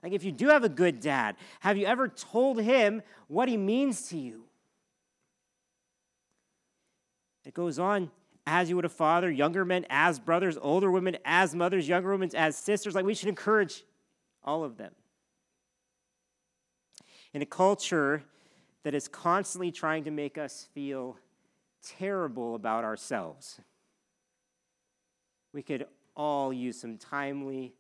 Like, 0.04 0.14
if 0.14 0.24
you 0.24 0.32
do 0.32 0.48
have 0.50 0.64
a 0.64 0.70
good 0.70 1.00
dad, 1.00 1.36
have 1.60 1.76
you 1.76 1.86
ever 1.86 2.08
told 2.08 2.62
him 2.62 3.02
what 3.28 3.50
he 3.50 3.58
means 3.58 4.10
to 4.10 4.18
you? 4.18 4.44
It 7.46 7.54
goes 7.54 7.80
on 7.80 8.12
as 8.48 8.70
you 8.70 8.78
would 8.78 8.86
a 8.86 8.90
father, 8.90 9.30
younger 9.30 9.66
men 9.66 9.86
as 9.90 10.20
brothers, 10.20 10.58
older 10.60 10.90
women 10.90 11.18
as 11.26 11.54
mothers, 11.54 11.88
younger 11.88 12.12
women 12.12 12.32
as 12.34 12.56
sisters. 12.56 12.96
Like, 12.96 13.06
we 13.06 13.14
should 13.14 13.28
encourage 13.28 13.84
all 14.42 14.64
of 14.64 14.78
them. 14.78 14.94
In 17.34 17.42
a 17.42 17.46
culture 17.46 18.24
that 18.84 18.96
is 18.96 19.10
constantly 19.10 19.70
trying 19.70 20.06
to 20.06 20.12
make 20.12 20.38
us 20.38 20.70
feel 20.74 21.18
terrible 21.84 22.56
about 22.56 22.86
ourselves. 22.86 23.60
We 25.54 25.62
could 25.62 25.86
all 26.16 26.54
use 26.54 26.80
some 26.80 26.98
timely, 26.98 27.74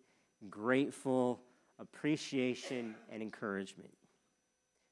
grateful 0.50 1.40
appreciation 1.80 2.94
and 3.10 3.22
encouragement. 3.22 3.92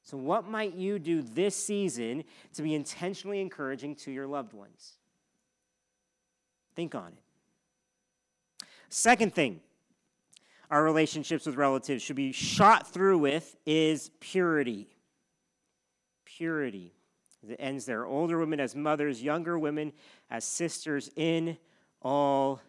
So, 0.02 0.16
what 0.16 0.48
might 0.48 0.74
you 0.74 0.98
do 0.98 1.20
this 1.20 1.54
season 1.54 2.24
to 2.54 2.62
be 2.62 2.74
intentionally 2.74 3.40
encouraging 3.40 3.96
to 3.96 4.10
your 4.10 4.26
loved 4.26 4.54
ones? 4.54 4.94
Think 6.76 6.94
on 6.94 7.08
it. 7.08 8.66
Second 8.88 9.34
thing 9.34 9.60
our 10.70 10.82
relationships 10.82 11.46
with 11.46 11.56
relatives 11.56 12.02
should 12.02 12.16
be 12.16 12.32
shot 12.32 12.92
through 12.92 13.18
with 13.18 13.56
is 13.64 14.10
purity. 14.20 14.88
Purity. 16.24 16.92
It 17.48 17.56
ends 17.60 17.86
there. 17.86 18.04
Older 18.04 18.38
women 18.38 18.58
as 18.58 18.74
mothers, 18.74 19.22
younger 19.22 19.58
women 19.58 19.92
as 20.28 20.44
sisters 20.44 21.08
in 21.14 21.56
all 22.02 22.60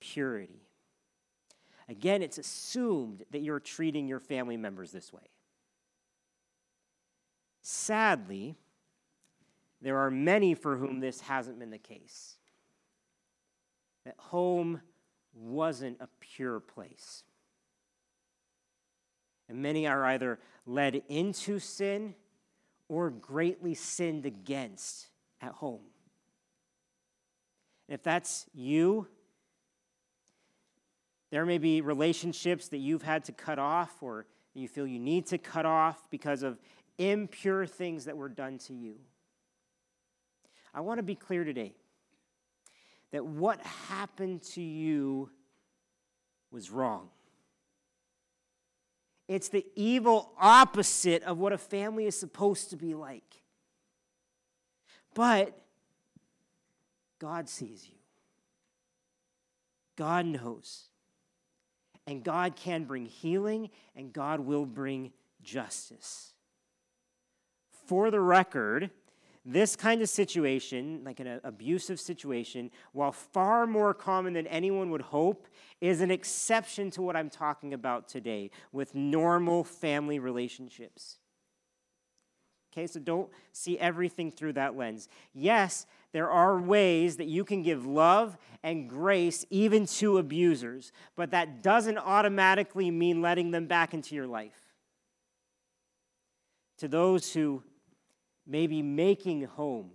purity. 0.00 0.66
Again, 1.88 2.22
it's 2.22 2.38
assumed 2.38 3.24
that 3.30 3.42
you're 3.42 3.60
treating 3.60 4.08
your 4.08 4.18
family 4.18 4.56
members 4.56 4.90
this 4.90 5.12
way. 5.12 5.22
Sadly, 7.60 8.56
there 9.80 9.98
are 9.98 10.10
many 10.10 10.54
for 10.54 10.76
whom 10.76 10.98
this 10.98 11.20
hasn't 11.20 11.60
been 11.60 11.70
the 11.70 11.78
case. 11.78 12.38
That 14.04 14.16
home 14.18 14.80
wasn't 15.34 15.98
a 16.00 16.08
pure 16.20 16.60
place. 16.60 17.24
And 19.48 19.62
many 19.62 19.86
are 19.86 20.04
either 20.04 20.38
led 20.66 21.02
into 21.08 21.58
sin 21.58 22.14
or 22.88 23.10
greatly 23.10 23.74
sinned 23.74 24.26
against 24.26 25.08
at 25.40 25.52
home. 25.52 25.80
And 27.88 27.94
if 27.94 28.02
that's 28.02 28.46
you, 28.54 29.06
there 31.30 31.46
may 31.46 31.58
be 31.58 31.80
relationships 31.80 32.68
that 32.68 32.78
you've 32.78 33.02
had 33.02 33.24
to 33.24 33.32
cut 33.32 33.58
off 33.58 34.02
or 34.02 34.26
you 34.54 34.68
feel 34.68 34.86
you 34.86 34.98
need 34.98 35.26
to 35.26 35.38
cut 35.38 35.64
off 35.64 36.10
because 36.10 36.42
of 36.42 36.58
impure 36.98 37.66
things 37.66 38.04
that 38.04 38.16
were 38.16 38.28
done 38.28 38.58
to 38.58 38.74
you. 38.74 38.96
I 40.74 40.80
want 40.80 40.98
to 40.98 41.02
be 41.02 41.14
clear 41.14 41.44
today 41.44 41.74
that 43.12 43.24
what 43.24 43.60
happened 43.88 44.42
to 44.42 44.62
you 44.62 45.30
was 46.50 46.70
wrong. 46.70 47.08
It's 49.28 49.48
the 49.48 49.64
evil 49.76 50.32
opposite 50.38 51.22
of 51.22 51.38
what 51.38 51.52
a 51.52 51.58
family 51.58 52.06
is 52.06 52.18
supposed 52.18 52.70
to 52.70 52.76
be 52.76 52.94
like. 52.94 53.42
But 55.14 55.58
God 57.18 57.48
sees 57.48 57.86
you, 57.88 57.96
God 59.96 60.26
knows. 60.26 60.88
And 62.04 62.24
God 62.24 62.56
can 62.56 62.82
bring 62.82 63.06
healing, 63.06 63.70
and 63.94 64.12
God 64.12 64.40
will 64.40 64.66
bring 64.66 65.12
justice. 65.40 66.32
For 67.86 68.10
the 68.10 68.18
record, 68.18 68.90
this 69.44 69.74
kind 69.74 70.02
of 70.02 70.08
situation, 70.08 71.02
like 71.04 71.18
an 71.18 71.40
abusive 71.42 71.98
situation, 71.98 72.70
while 72.92 73.12
far 73.12 73.66
more 73.66 73.92
common 73.92 74.34
than 74.34 74.46
anyone 74.46 74.90
would 74.90 75.02
hope, 75.02 75.48
is 75.80 76.00
an 76.00 76.10
exception 76.10 76.90
to 76.92 77.02
what 77.02 77.16
I'm 77.16 77.28
talking 77.28 77.74
about 77.74 78.08
today 78.08 78.50
with 78.70 78.94
normal 78.94 79.64
family 79.64 80.20
relationships. 80.20 81.18
Okay, 82.72 82.86
so 82.86 83.00
don't 83.00 83.28
see 83.52 83.78
everything 83.78 84.30
through 84.30 84.54
that 84.54 84.76
lens. 84.76 85.08
Yes, 85.34 85.86
there 86.12 86.30
are 86.30 86.58
ways 86.58 87.16
that 87.16 87.26
you 87.26 87.44
can 87.44 87.62
give 87.62 87.84
love 87.84 88.38
and 88.62 88.88
grace 88.88 89.44
even 89.50 89.86
to 89.86 90.18
abusers, 90.18 90.92
but 91.16 91.32
that 91.32 91.62
doesn't 91.62 91.98
automatically 91.98 92.90
mean 92.90 93.20
letting 93.20 93.50
them 93.50 93.66
back 93.66 93.92
into 93.92 94.14
your 94.14 94.26
life. 94.26 94.74
To 96.78 96.88
those 96.88 97.32
who 97.34 97.62
maybe 98.46 98.82
making 98.82 99.44
home 99.44 99.90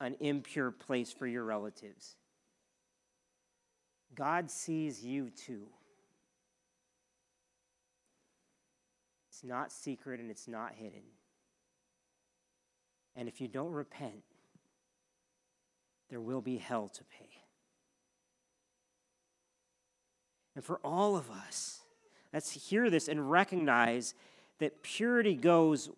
an 0.00 0.16
impure 0.20 0.70
place 0.70 1.12
for 1.12 1.26
your 1.26 1.44
relatives. 1.44 2.16
God 4.14 4.50
sees 4.50 5.04
you 5.04 5.30
too. 5.30 5.68
It's 9.30 9.44
not 9.44 9.70
secret 9.70 10.20
and 10.20 10.30
it's 10.30 10.48
not 10.48 10.72
hidden. 10.74 11.02
And 13.14 13.28
if 13.28 13.40
you 13.40 13.48
don't 13.48 13.72
repent, 13.72 14.22
there 16.08 16.20
will 16.20 16.40
be 16.40 16.56
hell 16.56 16.88
to 16.88 17.04
pay. 17.04 17.28
And 20.54 20.64
for 20.64 20.80
all 20.82 21.16
of 21.16 21.30
us, 21.30 21.80
let's 22.32 22.50
hear 22.50 22.88
this 22.88 23.08
and 23.08 23.30
recognize 23.30 24.14
that 24.58 24.82
purity 24.82 25.34
goes 25.34 25.90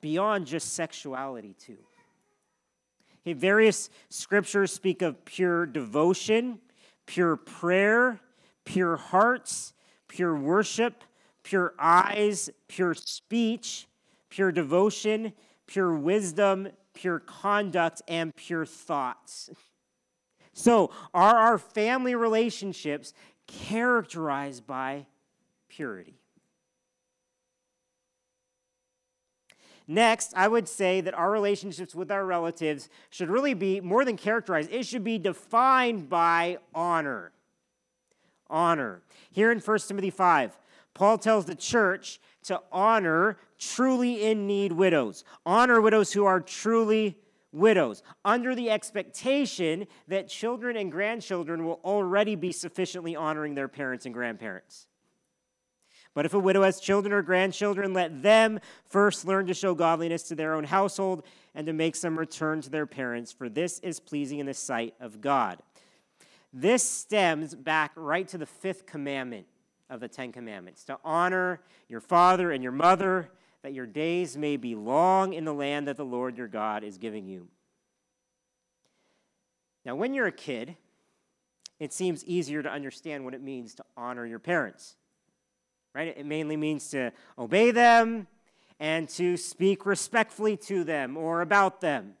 beyond 0.00 0.46
just 0.46 0.74
sexuality, 0.74 1.54
too. 1.58 1.78
Okay, 3.22 3.34
various 3.34 3.90
scriptures 4.08 4.72
speak 4.72 5.02
of 5.02 5.24
pure 5.24 5.66
devotion, 5.66 6.58
pure 7.06 7.36
prayer, 7.36 8.20
pure 8.64 8.96
hearts, 8.96 9.74
pure 10.08 10.34
worship, 10.34 11.04
pure 11.42 11.74
eyes, 11.78 12.50
pure 12.68 12.94
speech, 12.94 13.86
pure 14.30 14.52
devotion, 14.52 15.32
pure 15.66 15.94
wisdom, 15.94 16.68
pure 16.94 17.18
conduct, 17.18 18.02
and 18.08 18.34
pure 18.34 18.64
thoughts. 18.64 19.50
So, 20.52 20.90
are 21.14 21.36
our 21.36 21.58
family 21.58 22.14
relationships 22.14 23.12
characterized 23.46 24.66
by 24.66 25.06
purity? 25.68 26.19
Next, 29.90 30.32
I 30.36 30.46
would 30.46 30.68
say 30.68 31.00
that 31.00 31.14
our 31.14 31.32
relationships 31.32 31.96
with 31.96 32.12
our 32.12 32.24
relatives 32.24 32.88
should 33.10 33.28
really 33.28 33.54
be 33.54 33.80
more 33.80 34.04
than 34.04 34.16
characterized, 34.16 34.70
it 34.70 34.86
should 34.86 35.02
be 35.02 35.18
defined 35.18 36.08
by 36.08 36.58
honor. 36.72 37.32
Honor. 38.48 39.02
Here 39.32 39.50
in 39.50 39.58
1 39.58 39.78
Timothy 39.80 40.10
5, 40.10 40.56
Paul 40.94 41.18
tells 41.18 41.46
the 41.46 41.56
church 41.56 42.20
to 42.44 42.62
honor 42.70 43.36
truly 43.58 44.22
in 44.22 44.46
need 44.46 44.70
widows, 44.70 45.24
honor 45.44 45.80
widows 45.80 46.12
who 46.12 46.24
are 46.24 46.38
truly 46.38 47.18
widows, 47.50 48.04
under 48.24 48.54
the 48.54 48.70
expectation 48.70 49.88
that 50.06 50.28
children 50.28 50.76
and 50.76 50.92
grandchildren 50.92 51.64
will 51.64 51.80
already 51.84 52.36
be 52.36 52.52
sufficiently 52.52 53.16
honoring 53.16 53.56
their 53.56 53.66
parents 53.66 54.06
and 54.06 54.14
grandparents. 54.14 54.86
But 56.14 56.26
if 56.26 56.34
a 56.34 56.38
widow 56.38 56.62
has 56.62 56.80
children 56.80 57.12
or 57.12 57.22
grandchildren, 57.22 57.92
let 57.92 58.22
them 58.22 58.58
first 58.84 59.24
learn 59.24 59.46
to 59.46 59.54
show 59.54 59.74
godliness 59.74 60.24
to 60.24 60.34
their 60.34 60.54
own 60.54 60.64
household 60.64 61.24
and 61.54 61.66
to 61.66 61.72
make 61.72 61.94
some 61.94 62.18
return 62.18 62.60
to 62.62 62.70
their 62.70 62.86
parents, 62.86 63.32
for 63.32 63.48
this 63.48 63.78
is 63.80 64.00
pleasing 64.00 64.40
in 64.40 64.46
the 64.46 64.54
sight 64.54 64.94
of 65.00 65.20
God. 65.20 65.60
This 66.52 66.82
stems 66.82 67.54
back 67.54 67.92
right 67.94 68.26
to 68.28 68.38
the 68.38 68.46
fifth 68.46 68.86
commandment 68.86 69.46
of 69.88 70.00
the 70.00 70.08
Ten 70.08 70.32
Commandments 70.32 70.84
to 70.84 70.98
honor 71.04 71.60
your 71.88 72.00
father 72.00 72.50
and 72.50 72.62
your 72.62 72.72
mother, 72.72 73.30
that 73.62 73.72
your 73.72 73.86
days 73.86 74.36
may 74.36 74.56
be 74.56 74.74
long 74.74 75.32
in 75.32 75.44
the 75.44 75.54
land 75.54 75.86
that 75.86 75.96
the 75.96 76.04
Lord 76.04 76.36
your 76.36 76.48
God 76.48 76.82
is 76.82 76.98
giving 76.98 77.26
you. 77.26 77.46
Now, 79.84 79.94
when 79.94 80.12
you're 80.12 80.26
a 80.26 80.32
kid, 80.32 80.76
it 81.78 81.92
seems 81.92 82.24
easier 82.24 82.62
to 82.62 82.70
understand 82.70 83.24
what 83.24 83.34
it 83.34 83.42
means 83.42 83.74
to 83.76 83.84
honor 83.96 84.26
your 84.26 84.38
parents 84.38 84.96
right? 85.94 86.16
It 86.16 86.26
mainly 86.26 86.56
means 86.56 86.88
to 86.90 87.12
obey 87.38 87.70
them 87.70 88.26
and 88.78 89.08
to 89.10 89.36
speak 89.36 89.84
respectfully 89.84 90.56
to 90.56 90.84
them 90.84 91.16
or 91.16 91.42
about 91.42 91.80
them. 91.80 92.14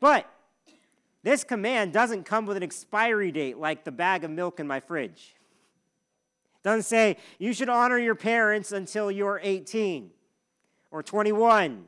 But 0.00 0.26
this 1.22 1.44
command 1.44 1.92
doesn't 1.92 2.24
come 2.24 2.46
with 2.46 2.56
an 2.56 2.62
expiry 2.62 3.32
date 3.32 3.58
like 3.58 3.84
the 3.84 3.92
bag 3.92 4.24
of 4.24 4.30
milk 4.30 4.60
in 4.60 4.66
my 4.66 4.80
fridge. 4.80 5.36
It 6.56 6.62
doesn't 6.64 6.82
say 6.84 7.16
you 7.38 7.52
should 7.52 7.68
honor 7.68 7.98
your 7.98 8.14
parents 8.14 8.72
until 8.72 9.10
you're 9.10 9.40
18 9.42 10.10
or 10.90 11.02
21 11.02 11.86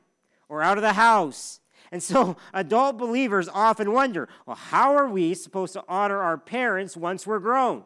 or 0.49 0.62
out 0.62 0.78
of 0.78 0.83
the 0.83 0.94
house. 0.94 1.61
And 1.92 2.02
so 2.02 2.37
adult 2.54 2.99
believers 2.99 3.49
often 3.52 3.92
wonder 3.92 4.28
well, 4.47 4.56
how 4.56 4.97
are 4.97 5.09
we 5.09 5.35
supposed 5.35 5.73
to 5.75 5.85
honor 5.88 6.21
our 6.21 6.38
parents 6.38 6.97
once 6.97 7.26
we're 7.26 7.38
grown? 7.38 7.85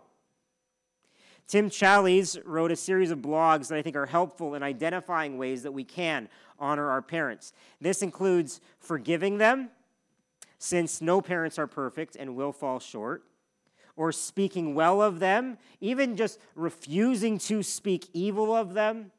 Tim 1.49 1.71
Challies 1.71 2.39
wrote 2.45 2.71
a 2.71 2.77
series 2.77 3.11
of 3.11 3.21
blogs 3.21 3.69
that 3.69 3.79
I 3.79 3.83
think 3.83 3.97
are 3.97 4.05
helpful 4.05 4.55
in 4.55 4.63
identifying 4.63 5.39
ways 5.39 5.63
that 5.63 5.73
we 5.73 5.83
can 5.83 6.29
honor 6.59 6.91
our 6.91 7.01
parents. 7.01 7.55
This 7.81 8.03
includes 8.03 8.61
forgiving 8.79 9.39
them, 9.39 9.71
since 10.59 11.01
no 11.01 11.23
parents 11.23 11.59
are 11.59 11.67
perfect 11.67 12.17
and 12.17 12.37
will 12.37 12.53
fall 12.53 12.79
short, 12.79 13.25
or 13.97 14.13
speaking 14.13 14.75
well 14.75 15.01
of 15.01 15.21
them, 15.21 15.57
even 15.81 16.17
just 16.17 16.39
refusing 16.55 17.39
to 17.39 17.63
speak 17.63 18.11
evil 18.13 18.55
of 18.55 18.75
them, 18.75 19.11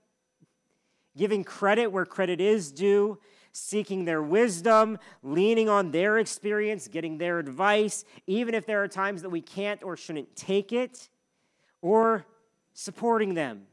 giving 1.17 1.43
credit 1.43 1.87
where 1.87 2.05
credit 2.05 2.39
is 2.39 2.71
due, 2.71 3.17
seeking 3.53 4.05
their 4.05 4.21
wisdom, 4.21 4.99
leaning 5.23 5.67
on 5.67 5.89
their 5.89 6.19
experience, 6.19 6.87
getting 6.87 7.17
their 7.17 7.39
advice, 7.39 8.05
even 8.27 8.53
if 8.53 8.67
there 8.67 8.83
are 8.83 8.87
times 8.87 9.23
that 9.23 9.31
we 9.31 9.41
can't 9.41 9.81
or 9.81 9.97
shouldn't 9.97 10.35
take 10.35 10.71
it 10.71 11.09
or 11.81 12.25
supporting 12.73 13.33
them 13.33 13.67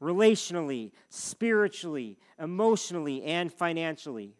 relationally, 0.00 0.92
spiritually, 1.08 2.18
emotionally, 2.38 3.22
and 3.22 3.52
financially. 3.52 4.34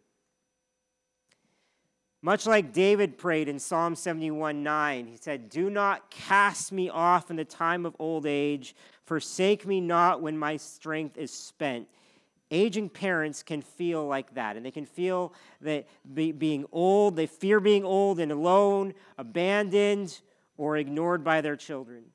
Much 2.21 2.45
like 2.45 2.73
David 2.73 3.17
prayed 3.17 3.47
in 3.47 3.59
Psalm 3.59 3.95
71 3.95 4.63
9, 4.63 5.07
he 5.07 5.17
said, 5.17 5.49
Do 5.49 5.69
not 5.69 6.09
cast 6.09 6.71
me 6.71 6.89
off 6.89 7.29
in 7.29 7.35
the 7.35 7.45
time 7.45 7.85
of 7.85 7.95
old 7.99 8.25
age, 8.25 8.75
forsake 9.05 9.65
me 9.65 9.79
not 9.79 10.21
when 10.21 10.37
my 10.37 10.57
strength 10.57 11.17
is 11.17 11.31
spent. 11.31 11.87
Aging 12.49 12.89
parents 12.89 13.43
can 13.43 13.61
feel 13.61 14.07
like 14.07 14.33
that, 14.35 14.55
and 14.55 14.65
they 14.65 14.71
can 14.71 14.85
feel 14.85 15.33
that 15.61 15.85
be, 16.13 16.31
being 16.31 16.65
old, 16.71 17.15
they 17.15 17.27
fear 17.27 17.59
being 17.59 17.83
old 17.83 18.19
and 18.19 18.31
alone, 18.31 18.93
abandoned, 19.17 20.19
or 20.55 20.77
ignored 20.77 21.23
by 21.23 21.41
their 21.41 21.55
children. 21.55 22.05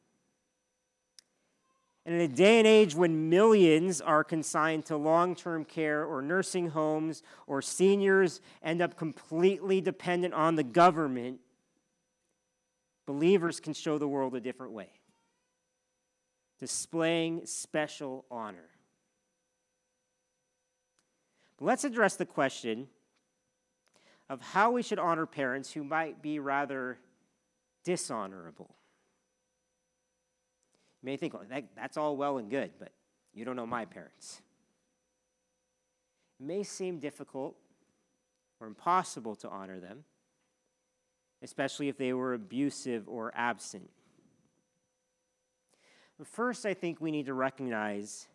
And 2.05 2.17
in 2.17 2.21
a 2.21 2.29
day 2.29 2.59
and 2.59 2.67
age 2.67 2.95
when 2.97 3.31
millions 3.31 4.01
are 4.01 4.25
consigned 4.25 4.87
to 4.87 4.97
long 4.97 5.37
term 5.37 5.65
care 5.65 6.05
or 6.05 6.21
nursing 6.21 6.71
homes, 6.71 7.23
or 7.47 7.63
seniors 7.63 8.41
end 8.63 8.83
up 8.83 8.97
completely 8.97 9.81
dependent 9.81 10.35
on 10.35 10.57
the 10.57 10.65
government, 10.65 11.39
believers 13.07 13.61
can 13.61 13.73
show 13.73 13.99
the 13.99 14.09
world 14.09 14.35
a 14.35 14.41
different 14.41 14.73
way, 14.73 14.91
displaying 16.59 17.47
special 17.47 18.25
honor. 18.31 18.71
But 21.57 21.67
let's 21.67 21.85
address 21.85 22.17
the 22.17 22.27
question 22.27 22.89
of 24.29 24.41
how 24.41 24.73
we 24.73 24.83
should 24.83 24.99
honor 24.99 25.27
parents 25.27 25.73
who 25.73 25.85
might 25.85 26.21
be 26.21 26.41
rather 26.41 26.99
dishonorable. 27.85 28.75
You 31.03 31.07
may 31.07 31.17
think, 31.17 31.35
well, 31.35 31.43
that, 31.51 31.65
that's 31.77 31.97
all 31.97 32.17
well 32.17 32.39
and 32.39 32.49
good, 32.49 32.71
but 32.79 32.93
you 33.35 33.45
don't 33.45 33.57
know 33.57 33.67
my 33.67 33.85
parents. 33.85 34.41
It 36.39 36.47
may 36.47 36.63
seem 36.63 36.99
difficult 36.99 37.57
or 38.61 38.69
impossible 38.69 39.35
to 39.37 39.49
honor 39.49 39.81
them, 39.81 40.05
especially 41.43 41.89
if 41.89 41.99
they 41.99 42.13
were 42.13 42.35
abusive 42.35 43.09
or 43.09 43.33
absent. 43.35 43.91
But 46.19 46.29
first, 46.29 46.65
I 46.65 46.75
think 46.75 47.01
we 47.01 47.11
need 47.11 47.27
to 47.27 47.35
recognize 47.35 48.29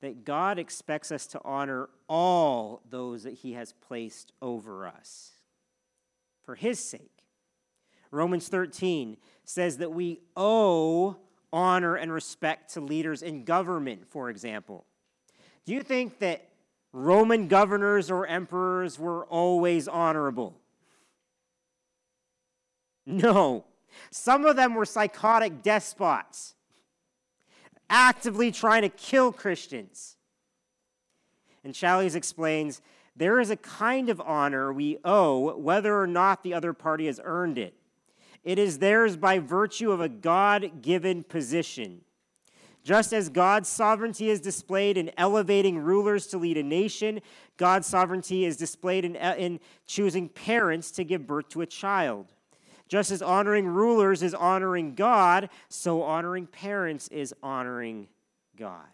that 0.00 0.24
God 0.24 0.58
expects 0.58 1.12
us 1.12 1.26
to 1.28 1.40
honor 1.44 1.90
all 2.08 2.82
those 2.88 3.24
that 3.24 3.34
He 3.34 3.52
has 3.52 3.72
placed 3.72 4.32
over 4.40 4.86
us 4.86 5.32
for 6.42 6.54
His 6.54 6.78
sake. 6.78 7.22
Romans 8.10 8.48
13 8.48 9.16
says 9.44 9.78
that 9.78 9.92
we 9.92 10.20
owe 10.36 11.16
honor 11.52 11.96
and 11.96 12.12
respect 12.12 12.74
to 12.74 12.80
leaders 12.80 13.22
in 13.22 13.44
government, 13.44 14.06
for 14.08 14.30
example. 14.30 14.84
Do 15.64 15.72
you 15.72 15.82
think 15.82 16.18
that 16.18 16.48
Roman 16.92 17.48
governors 17.48 18.10
or 18.10 18.26
emperors 18.26 18.98
were 18.98 19.24
always 19.26 19.88
honorable? 19.88 20.58
No. 23.06 23.64
Some 24.10 24.44
of 24.44 24.56
them 24.56 24.74
were 24.74 24.86
psychotic 24.86 25.62
despots, 25.62 26.54
actively 27.90 28.50
trying 28.50 28.82
to 28.82 28.88
kill 28.88 29.32
Christians. 29.32 30.16
And 31.64 31.74
Challies 31.74 32.16
explains 32.16 32.80
there 33.14 33.38
is 33.40 33.50
a 33.50 33.56
kind 33.56 34.08
of 34.08 34.20
honor 34.20 34.72
we 34.72 34.98
owe 35.04 35.56
whether 35.56 36.00
or 36.00 36.06
not 36.06 36.42
the 36.42 36.54
other 36.54 36.72
party 36.72 37.06
has 37.06 37.20
earned 37.22 37.58
it. 37.58 37.74
It 38.44 38.58
is 38.58 38.78
theirs 38.78 39.16
by 39.16 39.38
virtue 39.38 39.92
of 39.92 40.00
a 40.00 40.08
God 40.08 40.82
given 40.82 41.22
position. 41.22 42.02
Just 42.84 43.12
as 43.12 43.28
God's 43.28 43.68
sovereignty 43.68 44.28
is 44.28 44.40
displayed 44.40 44.96
in 44.96 45.12
elevating 45.16 45.78
rulers 45.78 46.26
to 46.28 46.38
lead 46.38 46.56
a 46.56 46.62
nation, 46.64 47.20
God's 47.56 47.86
sovereignty 47.86 48.44
is 48.44 48.56
displayed 48.56 49.04
in, 49.04 49.16
uh, 49.16 49.36
in 49.38 49.60
choosing 49.86 50.28
parents 50.28 50.90
to 50.92 51.04
give 51.04 51.26
birth 51.26 51.48
to 51.50 51.60
a 51.60 51.66
child. 51.66 52.32
Just 52.88 53.12
as 53.12 53.22
honoring 53.22 53.66
rulers 53.66 54.22
is 54.22 54.34
honoring 54.34 54.94
God, 54.96 55.48
so 55.68 56.02
honoring 56.02 56.46
parents 56.46 57.06
is 57.08 57.32
honoring 57.42 58.08
God. 58.56 58.88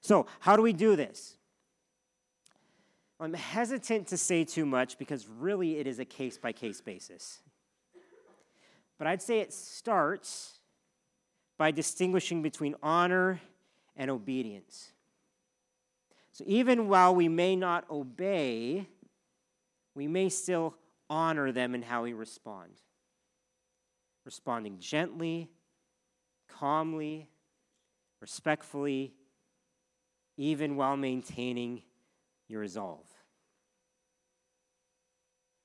So, 0.00 0.26
how 0.38 0.56
do 0.56 0.62
we 0.62 0.72
do 0.72 0.96
this? 0.96 1.36
I'm 3.18 3.34
hesitant 3.34 4.06
to 4.08 4.16
say 4.16 4.44
too 4.44 4.64
much 4.64 4.96
because 4.96 5.28
really 5.28 5.78
it 5.78 5.86
is 5.86 5.98
a 5.98 6.06
case 6.06 6.38
by 6.38 6.52
case 6.52 6.80
basis. 6.80 7.40
But 9.00 9.06
I'd 9.06 9.22
say 9.22 9.40
it 9.40 9.50
starts 9.54 10.58
by 11.56 11.70
distinguishing 11.70 12.42
between 12.42 12.74
honor 12.82 13.40
and 13.96 14.10
obedience. 14.10 14.92
So 16.32 16.44
even 16.46 16.86
while 16.86 17.14
we 17.14 17.26
may 17.26 17.56
not 17.56 17.88
obey, 17.90 18.86
we 19.94 20.06
may 20.06 20.28
still 20.28 20.74
honor 21.08 21.50
them 21.50 21.74
in 21.74 21.80
how 21.80 22.02
we 22.02 22.12
respond. 22.12 22.72
Responding 24.26 24.78
gently, 24.78 25.48
calmly, 26.46 27.26
respectfully, 28.20 29.14
even 30.36 30.76
while 30.76 30.98
maintaining 30.98 31.84
your 32.48 32.60
resolve 32.60 33.09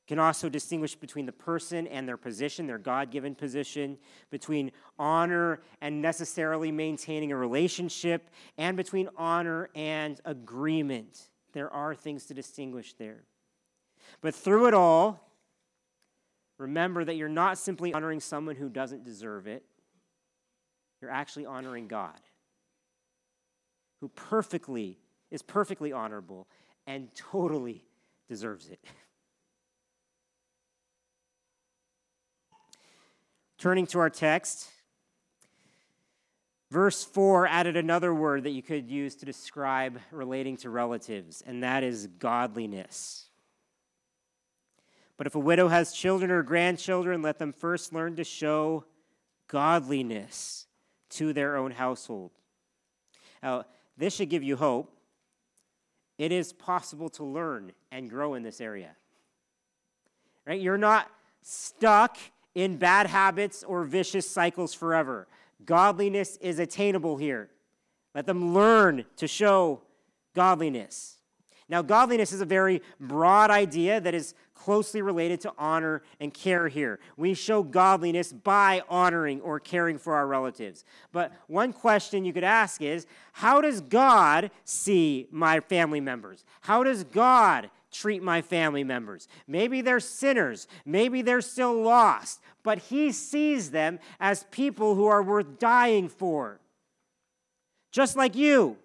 can 0.07 0.19
also 0.19 0.49
distinguish 0.49 0.95
between 0.95 1.25
the 1.25 1.31
person 1.31 1.87
and 1.87 2.07
their 2.07 2.17
position, 2.17 2.67
their 2.67 2.77
God 2.77 3.09
given 3.09 3.33
position, 3.33 3.97
between 4.29 4.71
honor 4.99 5.61
and 5.81 6.01
necessarily 6.01 6.71
maintaining 6.71 7.31
a 7.31 7.35
relationship, 7.35 8.29
and 8.57 8.77
between 8.77 9.09
honor 9.17 9.69
and 9.75 10.21
agreement. 10.25 11.29
There 11.53 11.71
are 11.71 11.95
things 11.95 12.25
to 12.25 12.33
distinguish 12.33 12.93
there. 12.93 13.23
But 14.21 14.35
through 14.35 14.67
it 14.67 14.73
all, 14.73 15.31
remember 16.59 17.03
that 17.03 17.15
you're 17.15 17.27
not 17.27 17.57
simply 17.57 17.93
honoring 17.93 18.19
someone 18.19 18.55
who 18.55 18.69
doesn't 18.69 19.03
deserve 19.03 19.47
it, 19.47 19.63
you're 21.01 21.11
actually 21.11 21.45
honoring 21.45 21.87
God, 21.87 22.19
who 24.01 24.09
perfectly 24.09 24.99
is 25.31 25.41
perfectly 25.41 25.91
honorable 25.91 26.47
and 26.85 27.09
totally 27.15 27.83
deserves 28.29 28.69
it. 28.69 28.79
Turning 33.57 33.87
to 33.87 33.99
our 33.99 34.09
text, 34.09 34.69
verse 36.69 37.03
4 37.03 37.47
added 37.47 37.77
another 37.77 38.13
word 38.13 38.43
that 38.43 38.51
you 38.51 38.61
could 38.61 38.89
use 38.89 39.15
to 39.15 39.25
describe 39.25 39.99
relating 40.11 40.57
to 40.57 40.69
relatives, 40.69 41.41
and 41.45 41.63
that 41.63 41.83
is 41.83 42.07
godliness. 42.19 43.29
But 45.17 45.27
if 45.27 45.35
a 45.35 45.39
widow 45.39 45.69
has 45.69 45.93
children 45.93 46.29
or 46.29 46.43
grandchildren, 46.43 47.21
let 47.21 47.39
them 47.39 47.53
first 47.53 47.93
learn 47.93 48.17
to 48.17 48.23
show 48.25 48.83
godliness 49.47 50.67
to 51.11 51.31
their 51.31 51.55
own 51.55 51.71
household. 51.71 52.31
Now, 53.41 53.65
this 53.97 54.15
should 54.15 54.29
give 54.29 54.43
you 54.43 54.57
hope. 54.57 54.91
It 56.17 56.31
is 56.31 56.51
possible 56.51 57.09
to 57.11 57.23
learn 57.23 57.71
and 57.91 58.09
grow 58.09 58.33
in 58.33 58.43
this 58.43 58.59
area. 58.59 58.95
Right? 60.45 60.59
You're 60.59 60.77
not 60.77 61.09
stuck 61.41 62.17
in 62.55 62.77
bad 62.77 63.07
habits 63.07 63.63
or 63.63 63.83
vicious 63.83 64.27
cycles 64.27 64.73
forever. 64.73 65.27
Godliness 65.65 66.37
is 66.37 66.57
attainable 66.57 67.17
here. 67.17 67.49
Let 68.15 68.25
them 68.25 68.53
learn 68.53 69.05
to 69.17 69.27
show 69.27 69.81
godliness. 70.33 71.17
Now, 71.67 71.81
godliness 71.81 72.31
is 72.31 72.41
a 72.41 72.45
very 72.45 72.81
broad 72.99 73.49
idea 73.49 73.99
that 73.99 74.13
is 74.13 74.35
closely 74.53 75.01
related 75.01 75.41
to 75.41 75.53
honor 75.57 76.03
and 76.19 76.33
care 76.33 76.67
here. 76.67 76.99
We 77.17 77.33
show 77.33 77.63
godliness 77.63 78.31
by 78.31 78.83
honoring 78.87 79.41
or 79.41 79.59
caring 79.59 79.97
for 79.97 80.15
our 80.15 80.27
relatives. 80.27 80.85
But 81.11 81.33
one 81.47 81.73
question 81.73 82.23
you 82.23 82.33
could 82.33 82.43
ask 82.43 82.81
is 82.81 83.07
how 83.33 83.61
does 83.61 83.81
God 83.81 84.51
see 84.63 85.27
my 85.31 85.59
family 85.59 85.99
members? 85.99 86.45
How 86.61 86.83
does 86.83 87.03
God 87.03 87.69
treat 87.95 88.21
my 88.21 88.41
family 88.41 88.83
members. 88.83 89.27
Maybe 89.47 89.81
they're 89.81 89.99
sinners, 89.99 90.67
maybe 90.85 91.21
they're 91.21 91.41
still 91.41 91.73
lost, 91.73 92.41
but 92.63 92.79
He 92.79 93.11
sees 93.11 93.71
them 93.71 93.99
as 94.19 94.45
people 94.51 94.95
who 94.95 95.05
are 95.05 95.23
worth 95.23 95.59
dying 95.59 96.09
for. 96.09 96.59
Just 97.91 98.17
like 98.17 98.35
you 98.35 98.77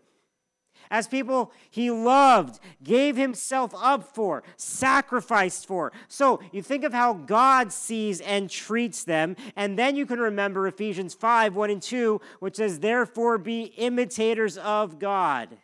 as 0.90 1.06
people 1.06 1.52
he 1.70 1.90
loved, 1.90 2.58
gave 2.82 3.16
himself 3.16 3.72
up 3.76 4.14
for, 4.14 4.42
sacrificed 4.56 5.66
for. 5.66 5.92
So 6.08 6.40
you 6.52 6.62
think 6.62 6.82
of 6.84 6.92
how 6.92 7.12
God 7.12 7.72
sees 7.72 8.20
and 8.20 8.50
treats 8.50 9.04
them, 9.04 9.36
and 9.54 9.78
then 9.78 9.94
you 9.94 10.04
can 10.04 10.18
remember 10.18 10.66
Ephesians 10.66 11.14
5 11.14 11.54
1 11.54 11.70
and 11.70 11.82
2, 11.82 12.20
which 12.40 12.56
says, 12.56 12.80
Therefore 12.80 13.38
be 13.38 13.64
imitators 13.76 14.58
of 14.58 14.98
God 14.98 15.56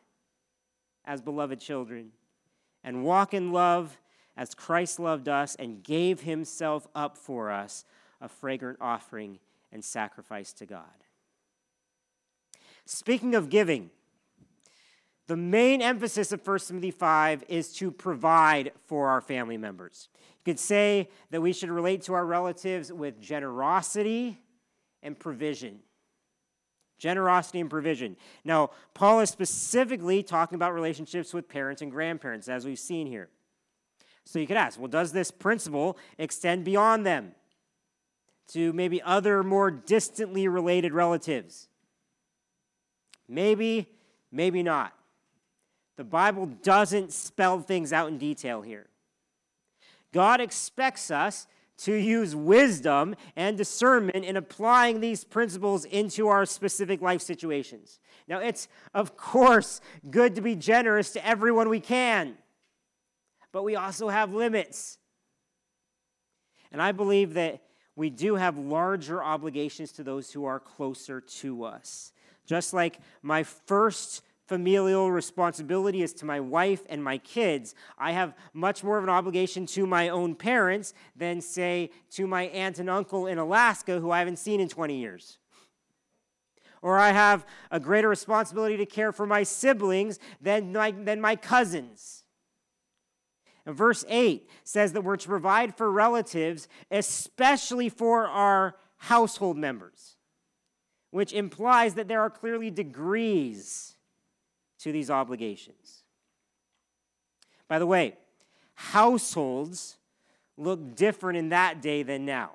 as 1.05 1.21
beloved 1.21 1.61
children, 1.61 2.13
and 2.87 3.05
walk 3.05 3.35
in 3.35 3.53
love 3.53 4.01
as 4.37 4.55
Christ 4.55 5.01
loved 5.01 5.29
us 5.29 5.57
and 5.57 5.83
gave 5.83 6.21
himself 6.21 6.87
up 6.95 7.19
for 7.19 7.51
us, 7.51 7.85
a 8.21 8.29
fragrant 8.29 8.79
offering 8.81 9.41
and 9.73 9.85
sacrifice 9.85 10.53
to 10.55 10.67
God. 10.67 10.85
Speaking 12.87 13.35
of 13.35 13.51
giving, 13.51 13.91
the 15.27 15.37
main 15.37 15.83
emphasis 15.83 16.31
of 16.31 16.47
1 16.47 16.59
Timothy 16.61 16.93
5 16.93 17.45
is 17.49 17.73
to 17.75 17.91
provide 17.91 18.71
for 18.87 19.09
our 19.09 19.21
family 19.21 19.57
members. 19.57 20.09
You 20.15 20.53
could 20.53 20.61
say 20.61 21.09
that 21.31 21.41
we 21.41 21.53
should 21.53 21.71
relate 21.71 22.03
to 22.03 22.15
our 22.15 22.25
relatives 22.25 22.93
with 22.93 23.21
generosity 23.21 24.39
and 25.03 25.19
provision. 25.19 25.81
Generosity 26.99 27.61
and 27.61 27.69
provision. 27.69 28.17
Now, 28.45 28.71
Paul 28.95 29.21
is 29.21 29.31
specifically 29.31 30.23
talking 30.23 30.57
about 30.57 30.73
relationships 30.73 31.35
with 31.35 31.49
parents 31.49 31.83
and 31.83 31.91
grandparents, 31.91 32.49
as 32.49 32.65
we've 32.65 32.79
seen 32.79 33.07
here. 33.07 33.29
So 34.25 34.39
you 34.39 34.47
could 34.47 34.57
ask, 34.57 34.79
well, 34.79 34.89
does 34.89 35.13
this 35.13 35.31
principle 35.31 35.99
extend 36.19 36.65
beyond 36.65 37.07
them 37.07 37.33
to 38.49 38.73
maybe 38.73 39.03
other 39.03 39.43
more 39.43 39.71
distantly 39.71 40.49
related 40.49 40.93
relatives? 40.93 41.69
Maybe, 43.29 43.89
maybe 44.33 44.63
not. 44.63 44.95
The 45.97 46.05
Bible 46.05 46.47
doesn't 46.47 47.13
spell 47.13 47.61
things 47.61 47.93
out 47.93 48.09
in 48.09 48.19
detail 48.19 48.63
here. 48.63 48.87
God 50.13 50.41
expects 50.41 51.11
us 51.11 51.47
to 51.79 51.95
use 51.95 52.35
wisdom 52.35 53.15
and 53.37 53.57
discernment 53.59 54.25
in 54.25 54.37
applying 54.37 55.01
these 55.01 55.25
principles 55.25 55.85
into 55.85 56.29
our 56.29 56.47
specific 56.47 57.03
life 57.03 57.21
situations. 57.21 58.01
Now, 58.29 58.39
it's 58.39 58.69
of 58.95 59.17
course 59.17 59.81
good 60.11 60.35
to 60.37 60.41
be 60.41 60.55
generous 60.55 61.13
to 61.13 61.27
everyone 61.27 61.69
we 61.69 61.81
can, 61.81 62.37
but 63.53 63.63
we 63.63 63.77
also 63.77 64.09
have 64.09 64.33
limits. 64.33 64.99
And 66.73 66.81
I 66.83 66.93
believe 66.93 67.35
that 67.35 67.63
we 67.95 68.11
do 68.11 68.35
have 68.37 68.59
larger 68.59 69.23
obligations 69.23 69.93
to 69.93 70.03
those 70.03 70.33
who 70.33 70.45
are 70.45 70.61
closer 70.61 71.21
to 71.21 71.65
us. 71.65 72.13
Just 72.47 72.75
like 72.75 73.01
my 73.23 73.43
first 73.43 74.23
familial 74.47 75.11
responsibility 75.11 76.03
is 76.03 76.13
to 76.15 76.25
my 76.25 76.41
wife 76.41 76.83
and 76.89 77.03
my 77.03 77.19
kids. 77.19 77.75
I 77.99 78.13
have 78.13 78.35
much 78.53 78.85
more 78.85 78.97
of 78.97 79.05
an 79.05 79.11
obligation 79.11 79.67
to 79.67 79.87
my 79.87 80.09
own 80.09 80.35
parents 80.35 80.95
than, 81.17 81.41
say, 81.41 81.91
to 82.13 82.27
my 82.27 82.45
aunt 82.45 82.79
and 82.79 82.89
uncle 82.89 83.27
in 83.27 83.39
Alaska 83.39 84.01
who 84.01 84.11
I 84.11 84.21
haven't 84.21 84.39
seen 84.39 84.61
in 84.61 84.69
20 84.69 84.97
years. 84.97 85.39
Or 86.81 86.99
I 86.99 87.11
have 87.11 87.45
a 87.71 87.81
greater 87.81 88.09
responsibility 88.09 88.77
to 88.77 88.87
care 88.87 89.11
for 89.11 89.27
my 89.27 89.43
siblings 89.43 90.19
than 90.41 90.73
my, 90.73 90.93
than 90.93 91.21
my 91.21 91.35
cousins. 91.35 92.23
And 93.65 93.75
verse 93.75 94.05
8 94.09 94.49
says 94.63 94.93
that 94.93 95.03
we're 95.03 95.17
to 95.17 95.29
provide 95.29 95.77
for 95.77 95.91
relatives, 95.91 96.69
especially 96.91 97.89
for 97.89 98.29
our 98.29 98.77
household 98.99 99.57
members, 99.57 100.17
which 101.11 101.33
implies 101.33 101.95
that 101.95 102.07
there 102.07 102.21
are 102.21 102.31
clearly 102.31 102.71
degrees 102.71 103.96
to 104.79 104.93
these 104.93 105.11
obligations. 105.11 106.03
By 107.69 107.79
the 107.79 107.87
way, 107.87 108.17
households 108.75 109.97
look 110.57 110.95
different 110.95 111.39
in 111.39 111.49
that 111.51 111.83
day 111.83 112.03
than 112.03 112.25
now. 112.25 112.53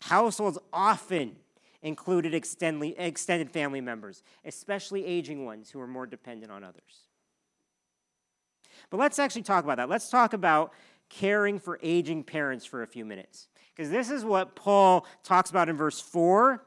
Households 0.00 0.58
often 0.72 1.36
included 1.82 2.34
extended 2.34 3.50
family 3.50 3.80
members, 3.80 4.22
especially 4.44 5.04
aging 5.04 5.44
ones 5.44 5.70
who 5.70 5.80
are 5.80 5.86
more 5.86 6.06
dependent 6.06 6.52
on 6.52 6.64
others. 6.64 7.08
But 8.90 8.98
let's 8.98 9.18
actually 9.18 9.42
talk 9.42 9.64
about 9.64 9.76
that. 9.78 9.88
Let's 9.88 10.10
talk 10.10 10.32
about 10.32 10.72
caring 11.08 11.58
for 11.58 11.78
aging 11.82 12.24
parents 12.24 12.64
for 12.64 12.82
a 12.82 12.86
few 12.86 13.04
minutes. 13.04 13.48
Because 13.74 13.90
this 13.90 14.10
is 14.10 14.24
what 14.24 14.56
Paul 14.56 15.06
talks 15.22 15.50
about 15.50 15.68
in 15.68 15.76
verse 15.76 16.00
4 16.00 16.64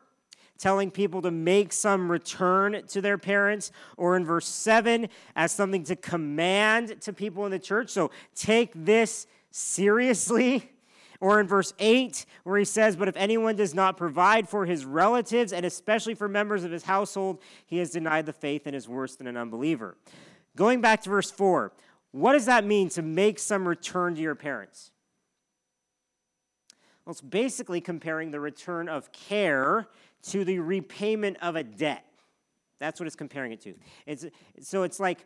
telling 0.61 0.91
people 0.91 1.23
to 1.23 1.31
make 1.31 1.73
some 1.73 2.09
return 2.09 2.83
to 2.87 3.01
their 3.01 3.17
parents, 3.17 3.71
or 3.97 4.15
in 4.15 4.23
verse 4.23 4.47
7 4.47 5.09
as 5.35 5.51
something 5.51 5.83
to 5.85 5.95
command 5.95 7.01
to 7.01 7.11
people 7.11 7.45
in 7.45 7.51
the 7.51 7.59
church. 7.59 7.89
So 7.89 8.11
take 8.35 8.71
this 8.75 9.27
seriously. 9.49 10.69
Or 11.23 11.39
in 11.39 11.45
verse 11.45 11.71
8, 11.77 12.25
where 12.45 12.57
he 12.57 12.65
says, 12.65 12.95
But 12.95 13.07
if 13.07 13.15
anyone 13.15 13.55
does 13.55 13.75
not 13.75 13.95
provide 13.95 14.49
for 14.49 14.65
his 14.65 14.85
relatives, 14.85 15.53
and 15.53 15.63
especially 15.67 16.15
for 16.15 16.27
members 16.27 16.63
of 16.63 16.71
his 16.71 16.85
household, 16.85 17.37
he 17.67 17.77
has 17.77 17.91
denied 17.91 18.25
the 18.25 18.33
faith 18.33 18.63
and 18.65 18.75
is 18.75 18.89
worse 18.89 19.17
than 19.17 19.27
an 19.27 19.37
unbeliever. 19.37 19.95
Going 20.55 20.81
back 20.81 21.03
to 21.03 21.11
verse 21.11 21.29
4, 21.29 21.73
what 22.09 22.33
does 22.33 22.47
that 22.47 22.65
mean 22.65 22.89
to 22.89 23.03
make 23.03 23.37
some 23.37 23.67
return 23.67 24.15
to 24.15 24.21
your 24.21 24.33
parents? 24.33 24.89
Well, 27.05 27.11
it's 27.11 27.21
basically 27.21 27.81
comparing 27.81 28.31
the 28.31 28.39
return 28.39 28.89
of 28.89 29.11
care 29.11 29.87
to 30.23 30.43
the 30.45 30.59
repayment 30.59 31.37
of 31.41 31.55
a 31.55 31.63
debt. 31.63 32.05
That's 32.79 32.99
what 32.99 33.07
it's 33.07 33.15
comparing 33.15 33.51
it 33.51 33.61
to. 33.61 33.75
It's, 34.05 34.25
so 34.61 34.83
it's 34.83 34.99
like, 34.99 35.25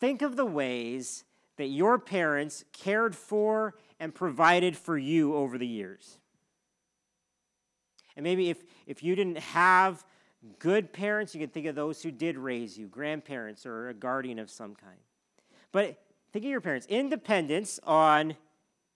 think 0.00 0.22
of 0.22 0.36
the 0.36 0.44
ways 0.44 1.24
that 1.56 1.66
your 1.66 1.98
parents 1.98 2.64
cared 2.72 3.14
for 3.14 3.74
and 3.98 4.14
provided 4.14 4.76
for 4.76 4.96
you 4.96 5.34
over 5.34 5.58
the 5.58 5.66
years. 5.66 6.18
And 8.16 8.24
maybe 8.24 8.50
if, 8.50 8.62
if 8.86 9.02
you 9.02 9.14
didn't 9.14 9.38
have 9.38 10.04
good 10.58 10.92
parents, 10.92 11.34
you 11.34 11.40
can 11.40 11.50
think 11.50 11.66
of 11.66 11.74
those 11.74 12.02
who 12.02 12.10
did 12.10 12.36
raise 12.36 12.78
you, 12.78 12.86
grandparents 12.86 13.66
or 13.66 13.88
a 13.88 13.94
guardian 13.94 14.38
of 14.38 14.50
some 14.50 14.74
kind. 14.74 14.98
But 15.72 16.02
think 16.32 16.44
of 16.44 16.50
your 16.50 16.60
parents. 16.60 16.86
Independence 16.88 17.78
on 17.84 18.36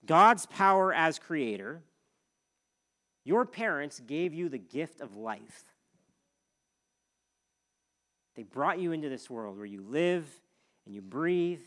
God's 0.05 0.45
power 0.45 0.93
as 0.93 1.19
creator 1.19 1.81
your 3.25 3.43
parents 3.43 3.99
gave 3.99 4.33
you 4.33 4.47
the 4.47 4.59
gift 4.59 5.01
of 5.01 5.17
life. 5.17 5.65
They 8.35 8.43
brought 8.43 8.79
you 8.79 8.91
into 8.91 9.09
this 9.09 9.29
world 9.29 9.57
where 9.57 9.65
you 9.65 9.81
live 9.81 10.29
and 10.85 10.93
you 10.93 11.01
breathe. 11.01 11.63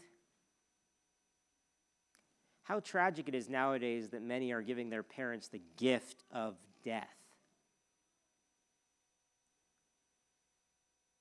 How 2.62 2.80
tragic 2.80 3.28
it 3.28 3.34
is 3.34 3.48
nowadays 3.48 4.10
that 4.10 4.22
many 4.22 4.52
are 4.52 4.62
giving 4.62 4.88
their 4.88 5.02
parents 5.02 5.48
the 5.48 5.62
gift 5.76 6.22
of 6.30 6.54
death. 6.84 7.08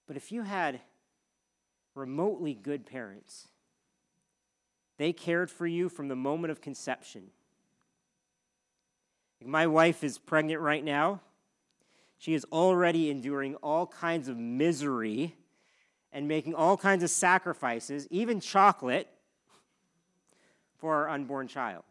But 0.06 0.18
if 0.18 0.32
you 0.32 0.44
had 0.44 0.82
remotely 1.96 2.54
good 2.54 2.86
parents, 2.86 3.48
they 4.98 5.14
cared 5.14 5.50
for 5.50 5.66
you 5.66 5.90
from 5.90 6.10
the 6.10 6.16
moment 6.16 6.52
of 6.52 6.62
conception 6.62 7.32
my 9.46 9.68
wife 9.68 10.04
is 10.04 10.18
pregnant 10.18 10.62
right 10.62 10.84
now. 10.84 11.22
She 12.18 12.34
is 12.34 12.46
already 12.52 13.10
enduring 13.10 13.56
all 13.56 13.88
kinds 13.88 14.28
of 14.28 14.38
misery 14.38 15.36
and 16.12 16.28
making 16.28 16.56
all 16.56 16.78
kinds 16.78 17.04
of 17.04 17.10
sacrifices, 17.10 18.08
even 18.10 18.40
chocolate, 18.40 19.08
for 20.78 20.96
our 20.96 21.10
unborn 21.10 21.48
child. 21.48 21.84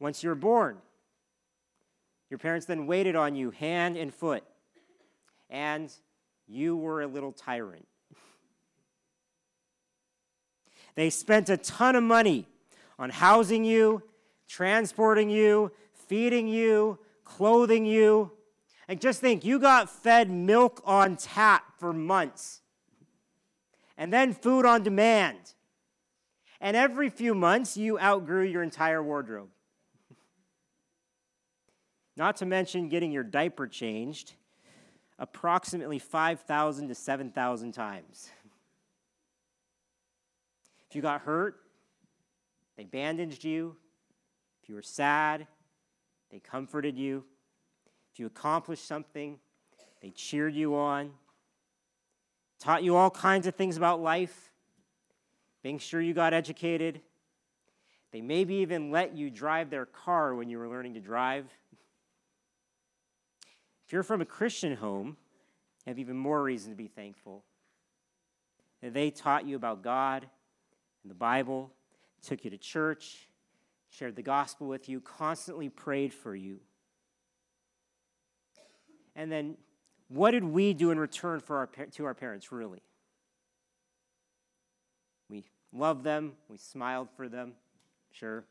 Once 0.00 0.22
you're 0.22 0.34
born, 0.34 0.78
your 2.30 2.38
parents 2.38 2.66
then 2.66 2.86
waited 2.86 3.14
on 3.14 3.36
you 3.36 3.50
hand 3.50 3.96
and 3.96 4.12
foot, 4.12 4.42
and 5.50 5.92
you 6.46 6.76
were 6.76 7.02
a 7.02 7.06
little 7.06 7.32
tyrant. 7.32 7.86
They 10.94 11.10
spent 11.10 11.48
a 11.48 11.56
ton 11.56 11.96
of 11.96 12.02
money 12.02 12.46
on 12.98 13.10
housing 13.10 13.64
you 13.64 14.02
transporting 14.48 15.30
you, 15.30 15.72
feeding 15.92 16.48
you, 16.48 16.98
clothing 17.24 17.86
you. 17.86 18.32
And 18.88 19.00
just 19.00 19.20
think, 19.20 19.44
you 19.44 19.58
got 19.58 19.88
fed 19.88 20.30
milk 20.30 20.82
on 20.84 21.16
tap 21.16 21.78
for 21.78 21.92
months, 21.92 22.60
and 23.96 24.12
then 24.12 24.34
food 24.34 24.66
on 24.66 24.82
demand. 24.82 25.38
And 26.60 26.76
every 26.76 27.10
few 27.10 27.34
months, 27.34 27.76
you 27.76 27.98
outgrew 27.98 28.44
your 28.44 28.62
entire 28.62 29.02
wardrobe. 29.02 29.48
Not 32.16 32.36
to 32.36 32.46
mention 32.46 32.88
getting 32.88 33.10
your 33.10 33.24
diaper 33.24 33.66
changed 33.66 34.34
approximately 35.18 35.98
5,000 35.98 36.88
to 36.88 36.94
7,000 36.94 37.72
times. 37.72 38.30
If 40.88 40.96
you 40.96 41.02
got 41.02 41.22
hurt, 41.22 41.56
they 42.76 42.84
bandaged 42.84 43.44
you. 43.44 43.76
If 44.64 44.70
you 44.70 44.76
were 44.76 44.82
sad, 44.82 45.46
they 46.30 46.38
comforted 46.38 46.96
you. 46.96 47.22
If 48.10 48.18
you 48.18 48.24
accomplished 48.24 48.88
something, 48.88 49.38
they 50.00 50.08
cheered 50.08 50.54
you 50.54 50.74
on, 50.74 51.10
taught 52.58 52.82
you 52.82 52.96
all 52.96 53.10
kinds 53.10 53.46
of 53.46 53.56
things 53.56 53.76
about 53.76 54.00
life, 54.00 54.50
being 55.62 55.78
sure 55.78 56.00
you 56.00 56.14
got 56.14 56.32
educated. 56.32 57.02
They 58.10 58.22
maybe 58.22 58.54
even 58.54 58.90
let 58.90 59.14
you 59.14 59.28
drive 59.28 59.68
their 59.68 59.84
car 59.84 60.34
when 60.34 60.48
you 60.48 60.58
were 60.58 60.68
learning 60.70 60.94
to 60.94 61.00
drive. 61.00 61.44
If 63.86 63.92
you're 63.92 64.02
from 64.02 64.22
a 64.22 64.26
Christian 64.26 64.76
home, 64.76 65.18
you 65.84 65.90
have 65.90 65.98
even 65.98 66.16
more 66.16 66.42
reason 66.42 66.70
to 66.70 66.76
be 66.76 66.88
thankful. 66.88 67.44
They 68.82 69.10
taught 69.10 69.46
you 69.46 69.56
about 69.56 69.82
God 69.82 70.26
and 71.02 71.10
the 71.10 71.14
Bible, 71.14 71.70
took 72.22 72.46
you 72.46 72.50
to 72.50 72.56
church, 72.56 73.28
shared 73.96 74.16
the 74.16 74.22
gospel 74.22 74.66
with 74.66 74.88
you, 74.88 75.00
constantly 75.00 75.68
prayed 75.68 76.12
for 76.12 76.34
you. 76.34 76.58
And 79.14 79.30
then, 79.30 79.56
what 80.08 80.32
did 80.32 80.42
we 80.42 80.74
do 80.74 80.90
in 80.90 80.98
return 80.98 81.38
for 81.40 81.58
our, 81.58 81.66
to 81.66 82.04
our 82.04 82.14
parents, 82.14 82.50
really? 82.50 82.82
We 85.30 85.44
loved 85.72 86.02
them, 86.02 86.32
we 86.48 86.58
smiled 86.58 87.08
for 87.16 87.28
them, 87.28 87.52
sure. 88.10 88.44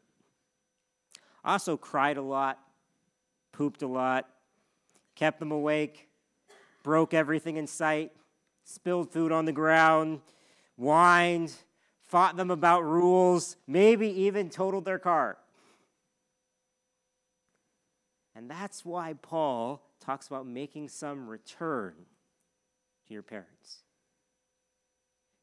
Also, 1.44 1.76
cried 1.76 2.16
a 2.16 2.22
lot, 2.22 2.58
pooped 3.52 3.82
a 3.82 3.88
lot, 3.88 4.30
kept 5.16 5.40
them 5.40 5.52
awake, 5.52 6.08
broke 6.84 7.14
everything 7.14 7.58
in 7.58 7.68
sight, 7.68 8.14
spilled 8.64 9.12
food 9.12 9.34
on 9.34 9.44
the 9.44 9.52
ground, 9.52 10.22
whined, 10.78 11.54
fought 12.13 12.38
them 12.38 12.52
about 12.52 12.84
rules, 12.84 13.58
maybe 13.65 14.08
even 14.08 14.47
totaled 14.47 14.86
their 14.86 14.99
car. 14.99 15.36
And 18.36 18.47
that's 18.47 18.86
why 18.86 19.15
Paul 19.19 19.82
talks 19.99 20.28
about 20.28 20.45
making 20.45 20.89
some 20.89 21.28
return 21.28 21.95
to 23.08 23.13
your 23.15 23.23
parents. 23.23 23.80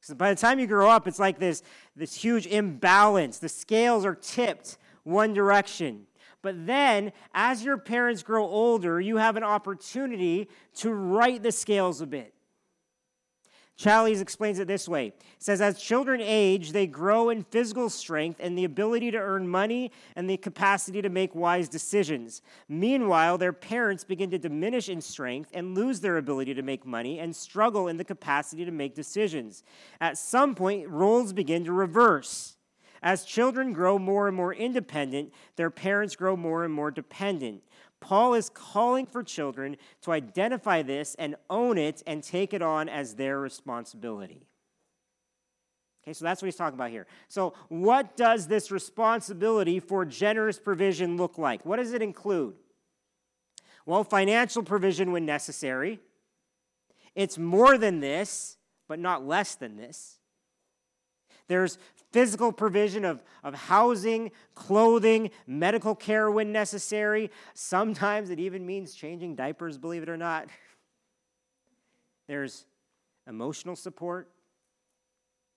Because 0.01 0.15
by 0.15 0.33
the 0.33 0.41
time 0.41 0.61
you 0.61 0.69
grow 0.69 0.89
up, 0.89 1.09
it's 1.09 1.19
like 1.19 1.41
this, 1.41 1.65
this 1.97 2.15
huge 2.15 2.47
imbalance. 2.47 3.39
The 3.39 3.49
scales 3.49 4.05
are 4.05 4.15
tipped 4.15 4.79
one 5.03 5.35
direction. 5.35 6.07
But 6.41 6.69
then, 6.69 7.11
as 7.35 7.65
your 7.65 7.79
parents 7.79 8.23
grow 8.23 8.45
older, 8.45 9.01
you 9.01 9.17
have 9.17 9.35
an 9.37 9.43
opportunity 9.43 10.49
to 10.77 10.93
right 10.93 11.43
the 11.43 11.51
scales 11.51 12.01
a 12.01 12.07
bit. 12.07 12.33
Challies 13.81 14.21
explains 14.21 14.59
it 14.59 14.69
this 14.69 14.87
way. 14.87 15.07
He 15.07 15.13
says, 15.39 15.63
as 15.63 15.81
children 15.81 16.21
age, 16.23 16.73
they 16.73 16.87
grow 16.87 17.31
in 17.31 17.45
physical 17.45 17.89
strength 17.89 18.39
and 18.39 18.57
the 18.57 18.65
ability 18.65 19.11
to 19.13 19.17
earn 19.17 19.49
money 19.49 19.91
and 20.17 20.29
the 20.29 20.37
capacity 20.37 21.01
to 21.01 21.09
make 21.09 21.35
wise 21.35 21.67
decisions. 21.67 22.43
Meanwhile, 22.69 23.39
their 23.39 23.55
parents 23.55 24.05
begin 24.05 24.31
to 24.33 24.39
diminish 24.39 24.91
in 24.91 25.01
strength 25.01 25.49
and 25.55 25.75
lose 25.75 26.01
their 26.01 26.19
ability 26.19 26.53
to 26.55 26.63
make 26.63 26.85
money 26.85 27.21
and 27.21 27.35
struggle 27.35 27.89
in 27.89 27.97
the 27.97 28.05
capacity 28.05 28.67
to 28.67 28.71
make 28.71 28.95
decisions. 28.95 29.65
At 29.99 30.19
some 30.19 30.55
point, 30.55 30.87
roles 30.87 31.33
begin 31.33 31.65
to 31.65 31.73
reverse. 31.73 32.57
As 33.03 33.25
children 33.25 33.73
grow 33.73 33.99
more 33.99 34.29
and 34.29 34.37
more 34.37 34.53
independent, 34.53 35.33
their 35.57 35.71
parents 35.71 36.17
grow 36.17 36.37
more 36.37 36.65
and 36.65 36.75
more 36.75 36.91
dependent. 36.91 37.63
Paul 38.01 38.35
is 38.35 38.49
calling 38.49 39.07
for 39.07 39.23
children 39.23 39.77
to 40.03 40.13
identify 40.13 40.83
this 40.83 41.15
and 41.17 41.37
own 41.49 41.79
it 41.79 42.03
and 42.07 42.23
take 42.23 42.55
it 42.55 42.63
on 42.63 42.89
as 42.89 43.15
their 43.15 43.39
responsibility. 43.39 44.47
Okay, 46.03 46.15
so 46.15 46.25
that's 46.25 46.41
what 46.41 46.47
he's 46.47 46.57
talking 46.57 46.79
about 46.79 46.91
here. 46.91 47.07
So, 47.29 47.53
what 47.69 48.17
does 48.17 48.47
this 48.47 48.71
responsibility 48.71 49.81
for 49.81 50.07
generous 50.07 50.59
provision 50.59 51.19
look 51.19 51.37
like? 51.37 51.67
What 51.67 51.77
does 51.77 51.93
it 51.93 52.01
include? 52.01 52.55
Well, 53.85 54.03
financial 54.03 54.63
provision 54.63 55.13
when 55.13 55.27
necessary. 55.27 56.01
It's 57.15 57.37
more 57.37 57.77
than 57.77 58.01
this, 58.01 58.57
but 58.89 58.99
not 58.99 59.27
less 59.27 59.55
than 59.57 59.77
this. 59.77 60.19
There's 61.49 61.77
physical 62.13 62.53
provision 62.53 63.05
of, 63.05 63.23
of 63.45 63.55
housing, 63.55 64.31
clothing, 64.55 65.31
medical 65.47 65.95
care 65.95 66.31
when 66.31 66.53
necessary. 66.53 67.31
Sometimes 67.55 68.31
it 68.31 68.41
even 68.41 68.67
means 68.67 68.95
changing 68.95 69.37
diapers, 69.37 69.79
believe 69.79 70.03
it 70.03 70.09
or 70.09 70.17
not. 70.17 70.49
There's 72.27 72.67
emotional 73.27 73.77
support, 73.77 74.29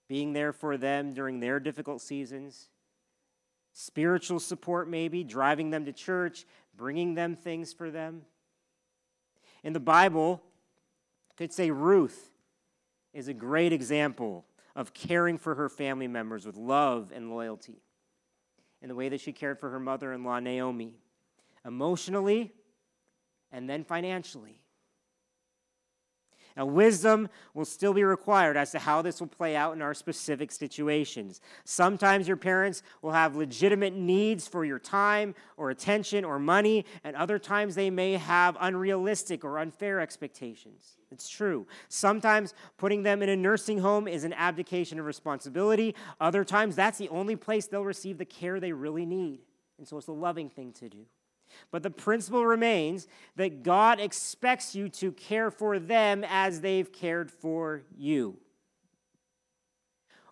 being 0.08 0.34
there 0.34 0.54
for 0.54 0.78
them 0.78 1.14
during 1.14 1.40
their 1.40 1.60
difficult 1.60 2.02
seasons. 2.02 2.70
Spiritual 3.74 4.40
support, 4.40 4.88
maybe, 4.88 5.24
driving 5.24 5.72
them 5.72 5.86
to 5.86 5.94
church, 5.94 6.46
bringing 6.76 7.16
them 7.16 7.36
things 7.36 7.74
for 7.74 7.90
them. 7.90 8.24
In 9.64 9.74
the 9.74 9.80
Bible, 9.80 10.44
could 11.36 11.52
say 11.52 11.72
Ruth 11.72 12.30
is 13.14 13.28
a 13.28 13.34
great 13.34 13.74
example 13.74 14.46
of 14.76 14.94
caring 14.94 15.38
for 15.38 15.56
her 15.56 15.70
family 15.70 16.08
members 16.08 16.46
with 16.46 16.56
love 16.56 17.12
and 17.14 17.30
loyalty 17.30 17.82
in 18.82 18.90
the 18.90 18.96
way 18.96 19.10
that 19.10 19.22
she 19.22 19.32
cared 19.32 19.60
for 19.60 19.70
her 19.70 19.80
mother 19.80 20.14
in 20.14 20.24
law, 20.24 20.40
Naomi, 20.40 20.94
emotionally 21.66 22.52
and 23.52 23.70
then 23.70 23.84
financially. 23.84 24.60
Now, 26.56 26.66
wisdom 26.66 27.30
will 27.54 27.66
still 27.66 27.94
be 27.94 28.04
required 28.04 28.58
as 28.58 28.72
to 28.72 28.80
how 28.80 29.02
this 29.02 29.20
will 29.20 29.28
play 29.28 29.56
out 29.56 29.74
in 29.74 29.82
our 29.82 29.94
specific 29.94 30.52
situations. 30.52 31.42
Sometimes 31.64 32.28
your 32.28 32.38
parents 32.38 32.84
will 33.02 33.12
have 33.12 33.36
legitimate 33.36 33.94
needs 33.94 34.48
for 34.48 34.64
your 34.64 34.80
time 34.80 35.34
or 35.58 35.70
attention 35.70 36.24
or 36.24 36.40
money, 36.40 36.86
and 37.04 37.16
other 37.16 37.40
times 37.40 37.76
they 37.76 37.90
may 37.90 38.14
have 38.14 38.58
unrealistic 38.60 39.44
or 39.44 39.60
unfair 39.60 40.00
expectations. 40.00 40.98
It's 41.12 41.30
true. 41.30 41.68
Sometimes 41.90 42.54
putting 42.78 43.04
them 43.04 43.22
in 43.22 43.30
a 43.30 43.36
nursing 43.36 43.80
home 43.80 44.08
is 44.08 44.24
an 44.24 44.34
abdication 44.34 45.00
of 45.00 45.06
responsibility. 45.06 45.96
Other 46.20 46.44
times, 46.44 46.76
that's 46.76 46.98
the 46.98 47.10
only 47.10 47.36
place 47.36 47.68
they'll 47.68 47.84
receive 47.84 48.18
the 48.18 48.26
care 48.26 48.60
they 48.60 48.74
really 48.74 49.06
need. 49.06 49.42
And 49.78 49.88
so 49.88 49.98
it's 49.98 50.08
a 50.08 50.12
loving 50.12 50.50
thing 50.50 50.72
to 50.74 50.90
do. 50.90 51.06
But 51.72 51.84
the 51.84 51.90
principle 51.90 52.46
remains 52.46 53.08
that 53.36 53.64
God 53.64 54.00
expects 54.00 54.76
you 54.76 54.90
to 54.90 55.12
care 55.12 55.52
for 55.52 55.80
them 55.80 56.24
as 56.28 56.62
they've 56.62 56.92
cared 56.92 57.32
for 57.32 57.84
you. 57.96 58.38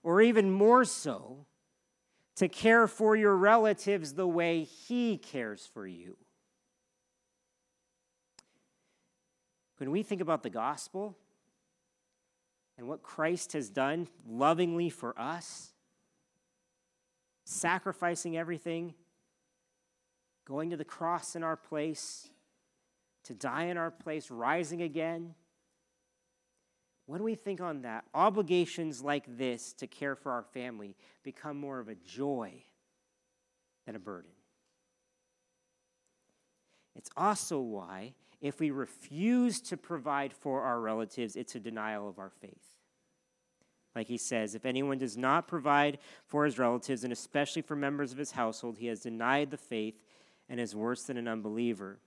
Or 0.04 0.22
even 0.22 0.52
more 0.52 0.86
so, 0.86 1.46
to 2.36 2.48
care 2.48 2.88
for 2.88 3.16
your 3.16 3.36
relatives 3.36 4.14
the 4.14 4.28
way 4.28 4.64
He 4.64 5.18
cares 5.18 5.70
for 5.74 5.86
you. 5.86 6.18
When 9.78 9.92
we 9.92 10.04
think 10.04 10.22
about 10.22 10.44
the 10.44 10.50
gospel 10.50 11.18
and 12.78 12.88
what 12.88 13.04
Christ 13.04 13.54
has 13.54 13.70
done 13.70 14.08
lovingly 14.28 14.90
for 14.90 15.20
us, 15.20 15.72
sacrificing 17.46 18.38
everything 18.38 18.94
going 20.46 20.70
to 20.70 20.78
the 20.78 20.86
cross 20.86 21.36
in 21.36 21.44
our 21.44 21.56
place, 21.56 22.30
to 23.24 23.34
die 23.34 23.66
in 23.66 23.78
our 23.78 23.92
place, 23.92 24.32
rising 24.32 24.82
again. 24.82 25.36
When 27.06 27.24
we 27.24 27.36
think 27.36 27.62
on 27.62 27.82
that, 27.82 28.06
obligations 28.14 29.02
like 29.02 29.26
this 29.38 29.74
to 29.74 29.88
care 29.88 30.16
for 30.16 30.32
our 30.32 30.44
family 30.44 30.96
become 31.24 31.58
more 31.58 31.80
of 31.80 31.90
a 31.90 31.96
joy 31.96 32.64
than 33.86 33.96
a 33.96 34.00
burden. 34.00 34.32
It's 36.96 37.10
also 37.16 37.60
why, 37.60 38.14
if 38.42 38.60
we 38.60 38.72
refuse 38.72 39.62
to 39.62 39.78
provide 39.78 40.34
for 40.34 40.62
our 40.62 40.80
relatives, 40.80 41.36
it's 41.36 41.56
a 41.56 41.60
denial 41.60 42.08
of 42.10 42.20
our 42.20 42.30
faith. 42.30 42.78
Like 43.96 44.08
he 44.08 44.18
says, 44.18 44.56
if 44.56 44.66
anyone 44.66 44.98
does 44.98 45.18
not 45.18 45.48
provide 45.48 46.00
for 46.26 46.46
his 46.46 46.58
relatives, 46.58 47.04
and 47.04 47.12
especially 47.12 47.62
for 47.62 47.76
members 47.76 48.12
of 48.12 48.18
his 48.18 48.32
household, 48.32 48.78
he 48.78 48.88
has 48.88 49.02
denied 49.02 49.52
the 49.52 49.58
faith 49.58 50.02
and 50.52 50.60
is 50.60 50.76
worse 50.76 51.04
than 51.04 51.16
an 51.16 51.30
unbeliever. 51.30 51.98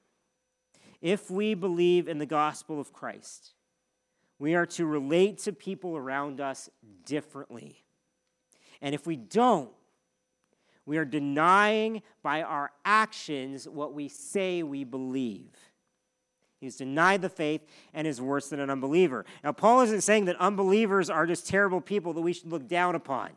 If 1.01 1.31
we 1.31 1.55
believe 1.55 2.07
in 2.07 2.19
the 2.19 2.27
gospel 2.27 2.79
of 2.79 2.93
Christ, 2.93 3.55
we 4.39 4.55
are 4.55 4.67
to 4.67 4.85
relate 4.85 5.39
to 5.39 5.53
people 5.53 5.97
around 5.97 6.43
us 6.43 6.69
differently. 7.07 7.83
And 8.83 8.95
if 8.95 9.07
we 9.07 9.17
don't, 9.17 9.71
we 10.85 10.99
are 10.99 11.07
denying 11.07 12.03
by 12.23 12.43
our 12.43 12.71
actions 12.85 13.67
what 13.67 13.95
we 13.95 14.09
say 14.09 14.63
we 14.63 14.85
believe. 14.85 15.57
He's 16.61 16.77
denied 16.77 17.23
the 17.23 17.31
faith 17.31 17.63
and 17.95 18.07
is 18.07 18.21
worse 18.21 18.51
than 18.51 18.61
an 18.61 18.69
unbeliever. 18.69 19.25
Now, 19.43 19.53
Paul 19.53 19.81
isn't 19.81 20.03
saying 20.03 20.27
that 20.27 20.37
unbelievers 20.37 21.09
are 21.09 21.27
just 21.27 21.49
terrible 21.49 21.81
people 21.81 22.13
that 22.13 22.21
we 22.21 22.35
should 22.35 22.53
look 22.53 22.69
down 22.69 22.95
upon. 22.95 23.31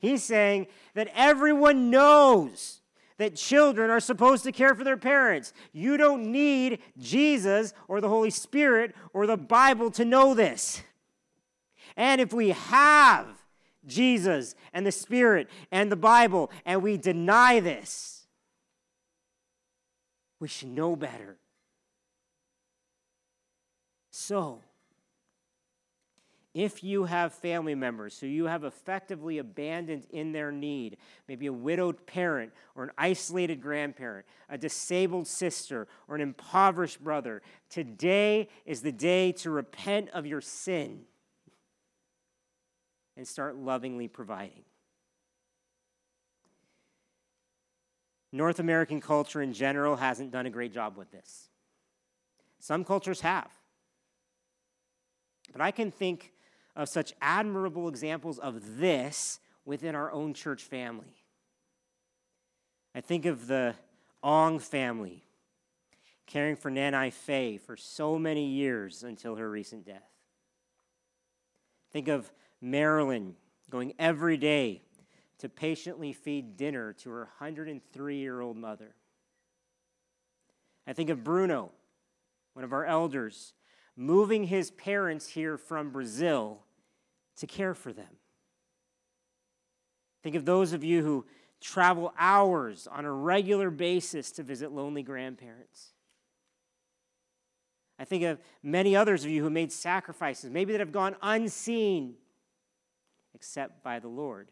He's 0.00 0.24
saying 0.24 0.66
that 0.94 1.10
everyone 1.14 1.90
knows 1.90 2.77
that 3.18 3.36
children 3.36 3.90
are 3.90 4.00
supposed 4.00 4.44
to 4.44 4.52
care 4.52 4.74
for 4.74 4.84
their 4.84 4.96
parents. 4.96 5.52
You 5.72 5.96
don't 5.96 6.30
need 6.32 6.78
Jesus 6.96 7.74
or 7.88 8.00
the 8.00 8.08
Holy 8.08 8.30
Spirit 8.30 8.94
or 9.12 9.26
the 9.26 9.36
Bible 9.36 9.90
to 9.92 10.04
know 10.04 10.34
this. 10.34 10.82
And 11.96 12.20
if 12.20 12.32
we 12.32 12.50
have 12.50 13.26
Jesus 13.84 14.54
and 14.72 14.86
the 14.86 14.92
Spirit 14.92 15.48
and 15.70 15.90
the 15.90 15.96
Bible 15.96 16.50
and 16.64 16.82
we 16.82 16.96
deny 16.96 17.60
this, 17.60 18.26
we 20.40 20.46
should 20.46 20.68
know 20.68 20.94
better. 20.94 21.38
So, 24.10 24.60
if 26.58 26.82
you 26.82 27.04
have 27.04 27.32
family 27.32 27.76
members 27.76 28.18
who 28.18 28.26
you 28.26 28.46
have 28.46 28.64
effectively 28.64 29.38
abandoned 29.38 30.06
in 30.10 30.32
their 30.32 30.50
need, 30.50 30.96
maybe 31.28 31.46
a 31.46 31.52
widowed 31.52 32.04
parent 32.04 32.52
or 32.74 32.82
an 32.82 32.90
isolated 32.98 33.60
grandparent, 33.60 34.26
a 34.48 34.58
disabled 34.58 35.28
sister 35.28 35.86
or 36.08 36.16
an 36.16 36.20
impoverished 36.20 37.02
brother, 37.04 37.42
today 37.70 38.48
is 38.66 38.80
the 38.80 38.90
day 38.90 39.30
to 39.30 39.50
repent 39.50 40.08
of 40.10 40.26
your 40.26 40.40
sin 40.40 41.02
and 43.16 43.26
start 43.26 43.56
lovingly 43.56 44.08
providing. 44.08 44.64
North 48.32 48.58
American 48.58 49.00
culture 49.00 49.40
in 49.40 49.52
general 49.52 49.94
hasn't 49.94 50.32
done 50.32 50.46
a 50.46 50.50
great 50.50 50.72
job 50.72 50.96
with 50.96 51.12
this. 51.12 51.50
Some 52.58 52.84
cultures 52.84 53.20
have. 53.20 53.48
But 55.52 55.60
I 55.60 55.70
can 55.70 55.92
think 55.92 56.32
of 56.78 56.88
such 56.88 57.12
admirable 57.20 57.88
examples 57.88 58.38
of 58.38 58.78
this 58.78 59.40
within 59.64 59.96
our 59.96 60.12
own 60.12 60.32
church 60.32 60.62
family. 60.62 61.24
I 62.94 63.00
think 63.00 63.26
of 63.26 63.48
the 63.48 63.74
Ong 64.22 64.60
family 64.60 65.24
caring 66.26 66.54
for 66.54 66.70
Nanai 66.70 67.12
Fei 67.12 67.58
for 67.58 67.76
so 67.76 68.16
many 68.16 68.46
years 68.46 69.02
until 69.02 69.34
her 69.34 69.50
recent 69.50 69.84
death. 69.84 70.08
Think 71.90 72.06
of 72.06 72.30
Marilyn 72.60 73.34
going 73.70 73.92
every 73.98 74.36
day 74.36 74.82
to 75.38 75.48
patiently 75.48 76.12
feed 76.12 76.56
dinner 76.56 76.92
to 76.92 77.10
her 77.10 77.28
103 77.38 78.16
year 78.16 78.40
old 78.40 78.56
mother. 78.56 78.94
I 80.86 80.92
think 80.92 81.10
of 81.10 81.24
Bruno, 81.24 81.72
one 82.52 82.64
of 82.64 82.72
our 82.72 82.84
elders, 82.84 83.54
moving 83.96 84.44
his 84.44 84.70
parents 84.70 85.28
here 85.28 85.58
from 85.58 85.90
Brazil 85.90 86.62
to 87.38 87.46
care 87.46 87.74
for 87.74 87.92
them. 87.92 88.18
Think 90.22 90.36
of 90.36 90.44
those 90.44 90.72
of 90.72 90.84
you 90.84 91.02
who 91.02 91.26
travel 91.60 92.12
hours 92.18 92.86
on 92.86 93.04
a 93.04 93.12
regular 93.12 93.70
basis 93.70 94.30
to 94.32 94.42
visit 94.42 94.72
lonely 94.72 95.02
grandparents. 95.02 95.92
I 97.98 98.04
think 98.04 98.22
of 98.24 98.38
many 98.62 98.94
others 98.94 99.24
of 99.24 99.30
you 99.30 99.42
who 99.42 99.50
made 99.50 99.72
sacrifices, 99.72 100.50
maybe 100.50 100.72
that 100.72 100.80
have 100.80 100.92
gone 100.92 101.16
unseen 101.20 102.14
except 103.34 103.82
by 103.82 103.98
the 103.98 104.08
Lord. 104.08 104.50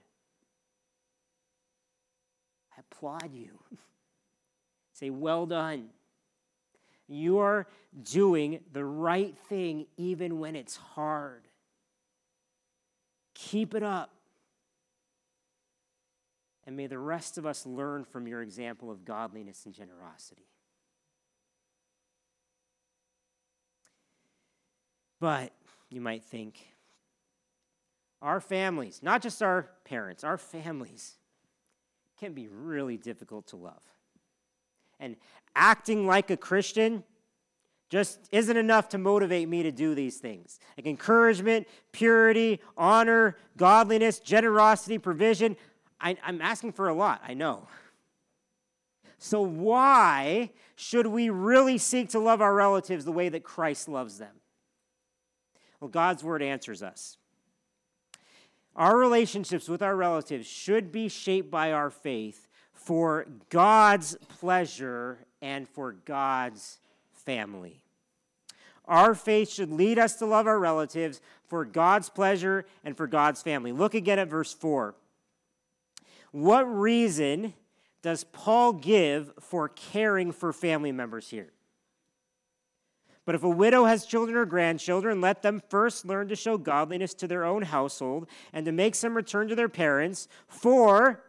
I 2.77 2.81
applaud 2.81 3.33
you. 3.33 3.59
Say, 4.93 5.11
well 5.11 5.47
done. 5.47 5.89
You 7.09 7.39
are 7.39 7.67
doing 8.03 8.61
the 8.73 8.85
right 8.85 9.37
thing 9.49 9.87
even 9.97 10.39
when 10.41 10.57
it's 10.57 10.77
hard. 10.77 11.47
Keep 13.39 13.75
it 13.75 13.83
up. 13.83 14.11
And 16.67 16.75
may 16.77 16.87
the 16.87 16.99
rest 16.99 17.37
of 17.37 17.45
us 17.45 17.67
learn 17.67 18.05
from 18.05 18.27
your 18.27 18.43
example 18.43 18.91
of 18.91 19.05
godliness 19.05 19.67
and 19.67 19.75
generosity. 19.75 20.49
But 25.21 25.53
you 25.91 26.01
might 26.01 26.25
think, 26.25 26.59
our 28.23 28.41
families, 28.41 29.01
not 29.03 29.23
just 29.23 29.43
our 29.43 29.69
parents, 29.85 30.25
our 30.25 30.39
families 30.39 31.17
can 32.19 32.33
be 32.33 32.49
really 32.49 32.97
difficult 32.97 33.47
to 33.49 33.57
love. 33.57 33.83
And 34.99 35.17
acting 35.55 36.07
like 36.07 36.31
a 36.31 36.37
Christian 36.37 37.05
just 37.89 38.29
isn't 38.33 38.57
enough 38.57 38.89
to 38.91 38.99
motivate 38.99 39.49
me 39.49 39.63
to 39.63 39.71
do 39.71 39.95
these 39.95 40.17
things. 40.17 40.59
Like 40.77 40.87
encouragement, 40.87 41.69
purity, 41.93 42.61
honor, 42.77 43.37
godliness, 43.57 44.19
generosity, 44.19 44.99
provision. 44.99 45.57
I, 46.01 46.17
am 46.27 46.41
asking 46.41 46.73
for 46.73 46.89
a 46.89 46.95
lot, 46.95 47.23
I 47.27 47.35
know. 47.35 47.69
So, 49.19 49.41
why 49.41 50.51
should 50.75 51.07
we 51.07 51.31
really 51.31 51.79
seek 51.79 52.11
to 52.11 52.19
love 52.19 52.43
our 52.43 52.55
relatives 52.55 53.05
the 53.05 53.13
way 53.13 53.29
that 53.29 53.45
Christ 53.45 53.89
loves 53.89 54.19
them? 54.19 54.35
Well, 55.81 55.89
God's 55.89 56.23
word 56.23 56.43
answers 56.43 56.83
us. 56.83 57.17
Our 58.75 58.99
relationships 58.99 59.69
with 59.69 59.81
our 59.81 59.97
relatives 59.97 60.47
should 60.47 60.93
be 60.93 61.09
shaped 61.09 61.51
by 61.51 61.73
our 61.73 61.89
faith 61.89 62.47
for 62.73 63.27
God's 63.49 64.17
pleasure 64.29 65.27
and 65.41 65.67
for 65.67 65.93
God's 65.93 66.79
family. 67.27 67.83
Our 68.87 69.15
faith 69.15 69.51
should 69.51 69.71
lead 69.71 69.99
us 69.99 70.15
to 70.17 70.27
love 70.27 70.47
our 70.47 70.59
relatives 70.59 71.21
for 71.49 71.65
God's 71.65 72.09
pleasure 72.09 72.65
and 72.85 72.97
for 72.97 73.07
God's 73.07 73.43
family. 73.43 73.73
Look 73.73 73.95
again 73.95 74.19
at 74.19 74.29
verse 74.29 74.55
4. 74.55 74.95
What 76.31 76.63
reason 76.63 77.55
does 78.03 78.25
Paul 78.25 78.73
give 78.73 79.33
for 79.41 79.69
caring 79.69 80.31
for 80.31 80.53
family 80.53 80.93
members 80.93 81.29
here? 81.29 81.53
But 83.25 83.35
if 83.35 83.43
a 83.43 83.49
widow 83.49 83.87
has 83.87 84.07
children 84.07 84.37
or 84.37 84.45
grandchildren, 84.45 85.21
let 85.21 85.43
them 85.43 85.61
first 85.69 86.07
learn 86.07 86.29
to 86.29 86.37
show 86.37 86.57
godliness 86.57 87.13
to 87.15 87.27
their 87.27 87.45
own 87.45 87.63
household 87.63 88.29
and 88.53 88.65
to 88.67 88.71
make 88.71 88.95
some 88.95 89.17
return 89.17 89.49
to 89.49 89.57
their 89.57 89.69
parents, 89.69 90.29
for 90.47 91.25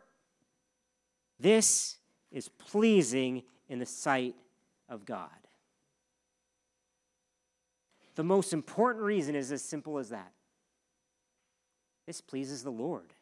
this 1.40 1.98
is 2.32 2.50
pleasing 2.50 3.42
in 3.68 3.80
the 3.80 3.86
sight 3.88 4.36
of 4.88 5.06
God. 5.06 5.47
The 8.18 8.24
most 8.24 8.52
important 8.52 9.06
reason 9.06 9.36
is 9.36 9.52
as 9.52 9.62
simple 9.62 10.00
as 10.00 10.10
that 10.10 10.32
this 12.08 12.20
pleases 12.20 12.64
the 12.64 12.72
Lord. 12.72 13.14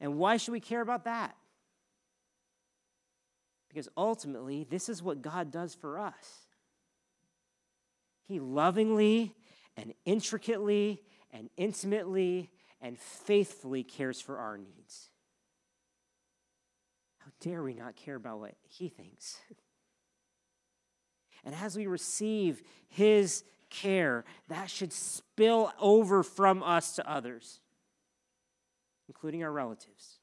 And 0.00 0.18
why 0.18 0.36
should 0.36 0.52
we 0.52 0.60
care 0.60 0.82
about 0.82 1.04
that? 1.04 1.34
Because 3.70 3.88
ultimately, 3.96 4.66
this 4.68 4.90
is 4.90 5.02
what 5.02 5.22
God 5.22 5.50
does 5.50 5.74
for 5.74 5.98
us. 5.98 6.46
He 8.26 8.38
lovingly 8.38 9.34
and 9.78 9.94
intricately 10.04 11.00
and 11.32 11.48
intimately 11.56 12.50
and 12.82 12.98
faithfully 12.98 13.82
cares 13.82 14.20
for 14.20 14.36
our 14.36 14.58
needs. 14.58 15.08
How 17.18 17.30
dare 17.40 17.62
we 17.62 17.72
not 17.72 17.96
care 17.96 18.16
about 18.16 18.40
what 18.40 18.56
He 18.68 18.88
thinks? 18.90 19.38
And 21.44 21.54
as 21.54 21.76
we 21.76 21.86
receive 21.86 22.62
His 22.88 23.44
care, 23.70 24.24
that 24.48 24.70
should 24.70 24.92
spill 24.92 25.72
over 25.80 26.22
from 26.22 26.62
us 26.62 26.96
to 26.96 27.10
others, 27.10 27.60
including 29.08 29.42
our 29.42 29.52
relatives. 29.52 30.18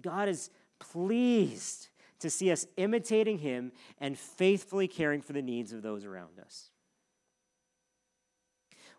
God 0.00 0.28
is 0.28 0.50
pleased 0.80 1.88
to 2.18 2.30
see 2.30 2.50
us 2.50 2.66
imitating 2.76 3.38
Him 3.38 3.72
and 3.98 4.18
faithfully 4.18 4.88
caring 4.88 5.20
for 5.20 5.32
the 5.32 5.42
needs 5.42 5.72
of 5.72 5.82
those 5.82 6.04
around 6.04 6.40
us. 6.40 6.70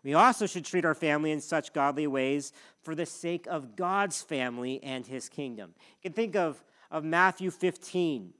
We 0.06 0.14
also 0.14 0.46
should 0.46 0.64
treat 0.64 0.84
our 0.84 0.94
family 0.94 1.32
in 1.32 1.40
such 1.40 1.72
godly 1.72 2.06
ways 2.06 2.52
for 2.80 2.94
the 2.94 3.06
sake 3.06 3.48
of 3.50 3.74
God's 3.74 4.22
family 4.22 4.80
and 4.84 5.04
his 5.04 5.28
kingdom. 5.28 5.74
You 5.96 6.10
can 6.10 6.12
think 6.12 6.36
of, 6.36 6.62
of 6.92 7.02
Matthew 7.02 7.50
15, 7.50 8.32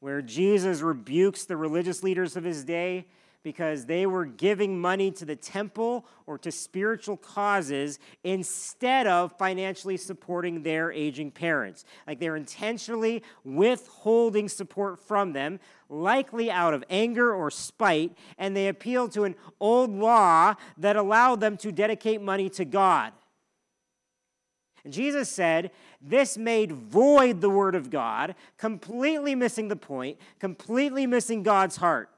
where 0.00 0.22
Jesus 0.22 0.80
rebukes 0.80 1.44
the 1.44 1.56
religious 1.56 2.02
leaders 2.02 2.36
of 2.36 2.44
his 2.44 2.64
day 2.64 3.06
because 3.46 3.86
they 3.86 4.06
were 4.06 4.24
giving 4.24 4.76
money 4.80 5.08
to 5.08 5.24
the 5.24 5.36
temple 5.36 6.04
or 6.26 6.36
to 6.36 6.50
spiritual 6.50 7.16
causes 7.16 8.00
instead 8.24 9.06
of 9.06 9.30
financially 9.38 9.96
supporting 9.96 10.64
their 10.64 10.90
aging 10.90 11.30
parents. 11.30 11.84
Like 12.08 12.18
they're 12.18 12.34
intentionally 12.34 13.22
withholding 13.44 14.48
support 14.48 14.98
from 14.98 15.32
them, 15.32 15.60
likely 15.88 16.50
out 16.50 16.74
of 16.74 16.82
anger 16.90 17.32
or 17.32 17.52
spite, 17.52 18.18
and 18.36 18.56
they 18.56 18.66
appeal 18.66 19.08
to 19.10 19.22
an 19.22 19.36
old 19.60 19.90
law 19.90 20.54
that 20.76 20.96
allowed 20.96 21.38
them 21.38 21.56
to 21.58 21.70
dedicate 21.70 22.20
money 22.20 22.50
to 22.50 22.64
God. 22.64 23.12
Jesus 24.92 25.28
said, 25.28 25.70
This 26.00 26.36
made 26.36 26.72
void 26.72 27.40
the 27.40 27.50
word 27.50 27.74
of 27.74 27.90
God, 27.90 28.34
completely 28.58 29.34
missing 29.34 29.68
the 29.68 29.76
point, 29.76 30.18
completely 30.38 31.06
missing 31.06 31.42
God's 31.42 31.76
heart. 31.76 32.10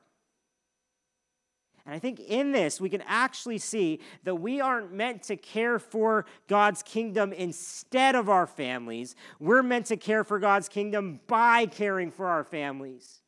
And 1.88 1.94
I 1.94 1.98
think 1.98 2.20
in 2.20 2.52
this, 2.52 2.82
we 2.82 2.90
can 2.90 3.02
actually 3.06 3.56
see 3.56 4.00
that 4.24 4.34
we 4.34 4.60
aren't 4.60 4.92
meant 4.92 5.22
to 5.22 5.36
care 5.36 5.78
for 5.78 6.26
God's 6.46 6.82
kingdom 6.82 7.32
instead 7.32 8.14
of 8.14 8.28
our 8.28 8.46
families. 8.46 9.16
We're 9.40 9.62
meant 9.62 9.86
to 9.86 9.96
care 9.96 10.22
for 10.22 10.38
God's 10.38 10.68
kingdom 10.68 11.20
by 11.26 11.64
caring 11.64 12.10
for 12.10 12.26
our 12.26 12.44
families. 12.44 13.22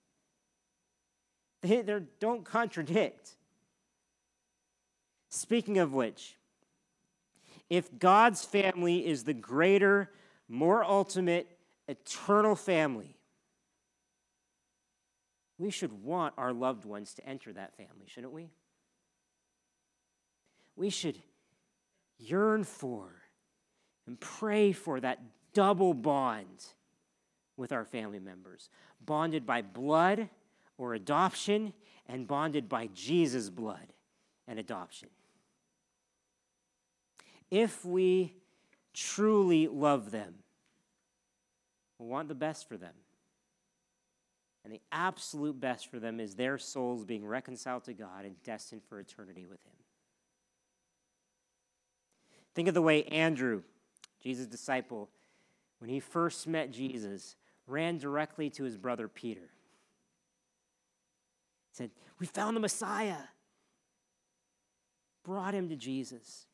They 1.63 1.83
don't 2.19 2.45
contradict. 2.45 3.37
Speaking 5.31 5.79
of 5.79 5.95
which, 5.95 6.37
if 7.71 7.99
God's 7.99 8.45
family 8.45 9.07
is 9.07 9.25
the 9.25 9.33
greater, 9.33 10.11
more 10.49 10.85
ultimate, 10.85 11.49
eternal 11.89 12.55
family, 12.55 13.17
we 15.57 15.71
should 15.71 16.03
want 16.03 16.35
our 16.37 16.53
loved 16.53 16.85
ones 16.85 17.15
to 17.15 17.27
enter 17.27 17.53
that 17.53 17.77
family, 17.77 18.07
shouldn't 18.07 18.33
we? 18.33 18.51
We 20.77 20.91
should 20.91 21.19
yearn 22.19 22.65
for 22.65 23.09
and 24.07 24.19
pray 24.19 24.73
for 24.73 25.01
that 25.01 25.21
double 25.55 25.95
bond 25.95 26.65
with 27.57 27.73
our 27.73 27.85
family 27.85 28.19
members 28.19 28.69
bonded 29.05 29.47
by 29.47 29.63
blood 29.63 30.29
or 30.81 30.95
adoption, 30.95 31.75
and 32.09 32.27
bonded 32.27 32.67
by 32.67 32.89
Jesus' 32.95 33.51
blood 33.51 33.93
and 34.49 34.59
adoption. 34.59 35.11
If 37.51 37.85
we 37.85 38.35
truly 38.95 39.69
love 39.69 40.11
them, 40.11 40.35
we 41.99 42.07
want 42.07 42.29
the 42.29 42.35
best 42.35 42.69
for 42.69 42.77
them. 42.77 42.95
And 44.65 44.73
the 44.73 44.81
absolute 44.93 45.59
best 45.59 45.91
for 45.91 45.99
them 45.99 46.21
is 46.21 46.35
their 46.35 46.59
souls 46.59 47.05
being 47.05 47.25
reconciled 47.25 47.85
to 47.85 47.95
God 47.95 48.25
and 48.25 48.43
destined 48.43 48.83
for 48.89 49.01
eternity 49.01 49.47
with 49.47 49.63
Him. 49.65 49.73
Think 52.55 52.69
of 52.69 52.75
the 52.75 52.83
way 52.83 53.05
Andrew, 53.05 53.63
Jesus' 54.23 54.47
disciple, 54.47 55.09
when 55.79 55.91
he 55.91 56.01
first 56.01 56.47
met 56.47 56.71
Jesus, 56.71 57.37
ran 57.67 57.99
directly 57.99 58.51
to 58.51 58.65
his 58.65 58.77
brother 58.77 59.09
Peter. 59.09 59.51
He 61.71 61.73
said, 61.73 61.91
We 62.19 62.27
found 62.27 62.57
the 62.57 62.61
Messiah. 62.61 63.17
Brought 65.25 65.55
him 65.55 65.69
to 65.69 65.77
Jesus. 65.77 66.47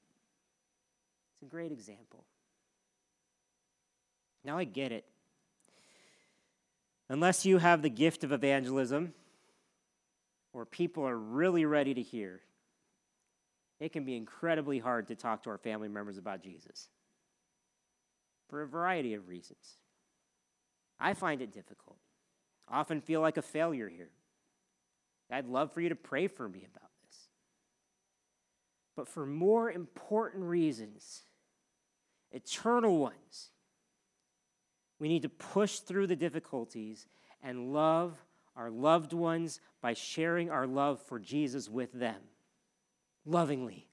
It's 1.36 1.46
a 1.46 1.50
great 1.50 1.72
example. 1.72 2.24
Now 4.44 4.58
I 4.58 4.64
get 4.64 4.92
it. 4.92 5.04
Unless 7.08 7.44
you 7.44 7.58
have 7.58 7.82
the 7.82 7.90
gift 7.90 8.24
of 8.24 8.32
evangelism, 8.32 9.12
or 10.52 10.64
people 10.64 11.06
are 11.06 11.16
really 11.16 11.64
ready 11.64 11.92
to 11.94 12.02
hear, 12.02 12.40
it 13.78 13.92
can 13.92 14.04
be 14.04 14.16
incredibly 14.16 14.78
hard 14.78 15.08
to 15.08 15.14
talk 15.14 15.42
to 15.42 15.50
our 15.50 15.58
family 15.58 15.88
members 15.88 16.16
about 16.16 16.42
Jesus 16.42 16.88
for 18.48 18.62
a 18.62 18.66
variety 18.66 19.14
of 19.14 19.28
reasons. 19.28 19.76
I 20.98 21.12
find 21.12 21.42
it 21.42 21.52
difficult. 21.52 21.98
Often 22.68 23.02
feel 23.02 23.20
like 23.20 23.36
a 23.36 23.42
failure 23.42 23.88
here. 23.88 24.10
I'd 25.30 25.46
love 25.46 25.72
for 25.72 25.80
you 25.80 25.90
to 25.90 25.96
pray 25.96 26.26
for 26.28 26.48
me 26.48 26.66
about. 26.66 26.90
But 28.96 29.08
for 29.08 29.26
more 29.26 29.70
important 29.70 30.44
reasons, 30.44 31.22
eternal 32.32 32.98
ones, 32.98 33.50
we 34.98 35.08
need 35.08 35.22
to 35.22 35.28
push 35.28 35.80
through 35.80 36.06
the 36.06 36.16
difficulties 36.16 37.06
and 37.42 37.74
love 37.74 38.16
our 38.56 38.70
loved 38.70 39.12
ones 39.12 39.60
by 39.82 39.92
sharing 39.92 40.50
our 40.50 40.66
love 40.66 41.02
for 41.02 41.18
Jesus 41.18 41.68
with 41.68 41.92
them 41.92 42.16
lovingly. 43.26 43.88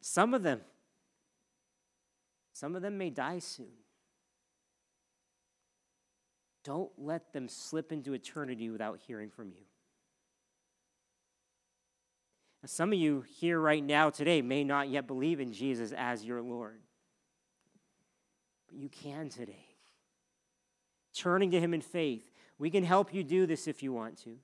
Some 0.00 0.32
of 0.32 0.42
them, 0.42 0.60
some 2.52 2.74
of 2.74 2.80
them 2.80 2.96
may 2.96 3.10
die 3.10 3.40
soon. 3.40 3.72
Don't 6.64 6.90
let 6.96 7.32
them 7.32 7.48
slip 7.48 7.92
into 7.92 8.14
eternity 8.14 8.70
without 8.70 8.98
hearing 9.06 9.30
from 9.30 9.50
you. 9.50 9.64
Some 12.66 12.92
of 12.92 12.98
you 12.98 13.24
here 13.38 13.60
right 13.60 13.82
now 13.82 14.10
today 14.10 14.42
may 14.42 14.64
not 14.64 14.88
yet 14.88 15.06
believe 15.06 15.40
in 15.40 15.52
Jesus 15.52 15.92
as 15.92 16.24
your 16.24 16.42
Lord, 16.42 16.80
but 18.68 18.76
you 18.76 18.88
can 18.88 19.28
today. 19.28 19.66
Turning 21.14 21.50
to 21.52 21.60
Him 21.60 21.72
in 21.72 21.80
faith, 21.80 22.30
we 22.58 22.70
can 22.70 22.84
help 22.84 23.14
you 23.14 23.22
do 23.22 23.46
this 23.46 23.68
if 23.68 23.82
you 23.82 23.92
want 23.92 24.18
to. 24.24 24.36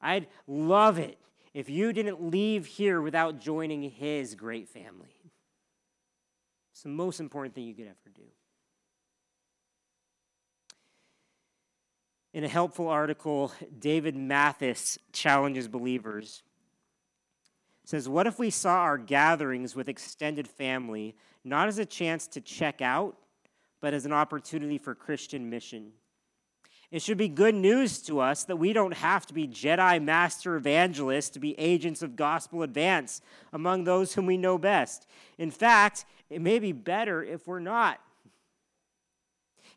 I'd 0.00 0.28
love 0.46 0.98
it 0.98 1.18
if 1.54 1.68
you 1.68 1.92
didn't 1.92 2.22
leave 2.22 2.66
here 2.66 3.00
without 3.00 3.40
joining 3.40 3.82
His 3.82 4.34
great 4.34 4.68
family. 4.68 5.16
It's 6.72 6.82
the 6.82 6.88
most 6.88 7.18
important 7.18 7.54
thing 7.54 7.64
you 7.64 7.74
could 7.74 7.86
ever 7.86 8.10
do. 8.14 8.22
In 12.32 12.44
a 12.44 12.48
helpful 12.48 12.88
article, 12.88 13.50
David 13.78 14.14
Mathis 14.14 14.98
challenges 15.12 15.68
believers. 15.68 16.42
Says, 17.86 18.08
What 18.08 18.26
if 18.26 18.38
we 18.38 18.50
saw 18.50 18.80
our 18.80 18.98
gatherings 18.98 19.74
with 19.74 19.88
extended 19.88 20.46
family 20.46 21.14
not 21.44 21.68
as 21.68 21.78
a 21.78 21.86
chance 21.86 22.26
to 22.26 22.40
check 22.40 22.82
out, 22.82 23.16
but 23.80 23.94
as 23.94 24.04
an 24.04 24.12
opportunity 24.12 24.76
for 24.76 24.94
Christian 24.94 25.48
mission? 25.48 25.92
It 26.90 27.02
should 27.02 27.18
be 27.18 27.28
good 27.28 27.54
news 27.54 28.00
to 28.02 28.20
us 28.20 28.44
that 28.44 28.56
we 28.56 28.72
don't 28.72 28.94
have 28.94 29.26
to 29.26 29.34
be 29.34 29.48
Jedi 29.48 30.02
master 30.02 30.56
evangelists 30.56 31.30
to 31.30 31.40
be 31.40 31.58
agents 31.58 32.02
of 32.02 32.16
gospel 32.16 32.62
advance 32.62 33.20
among 33.52 33.84
those 33.84 34.14
whom 34.14 34.26
we 34.26 34.36
know 34.36 34.58
best. 34.58 35.06
In 35.38 35.50
fact, 35.50 36.04
it 36.28 36.40
may 36.40 36.58
be 36.58 36.72
better 36.72 37.24
if 37.24 37.46
we're 37.46 37.60
not. 37.60 38.00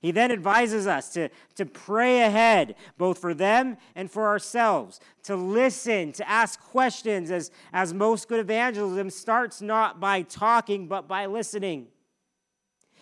He 0.01 0.11
then 0.11 0.31
advises 0.31 0.87
us 0.87 1.09
to, 1.09 1.29
to 1.55 1.65
pray 1.65 2.21
ahead, 2.21 2.75
both 2.97 3.19
for 3.19 3.33
them 3.33 3.77
and 3.95 4.09
for 4.09 4.27
ourselves, 4.27 4.99
to 5.23 5.35
listen, 5.35 6.13
to 6.13 6.29
ask 6.29 6.59
questions, 6.61 7.31
as, 7.31 7.51
as 7.73 7.93
most 7.93 8.29
good 8.29 8.39
evangelism 8.39 9.09
starts 9.09 9.61
not 9.61 9.99
by 9.99 10.21
talking, 10.21 10.87
but 10.87 11.07
by 11.07 11.25
listening. 11.25 11.87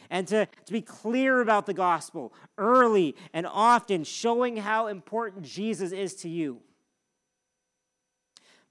And 0.09 0.27
to, 0.29 0.47
to 0.65 0.73
be 0.73 0.81
clear 0.81 1.41
about 1.41 1.67
the 1.67 1.73
gospel 1.73 2.33
early 2.57 3.15
and 3.31 3.45
often, 3.45 4.03
showing 4.03 4.57
how 4.57 4.87
important 4.87 5.45
Jesus 5.45 5.91
is 5.91 6.15
to 6.15 6.29
you. 6.29 6.61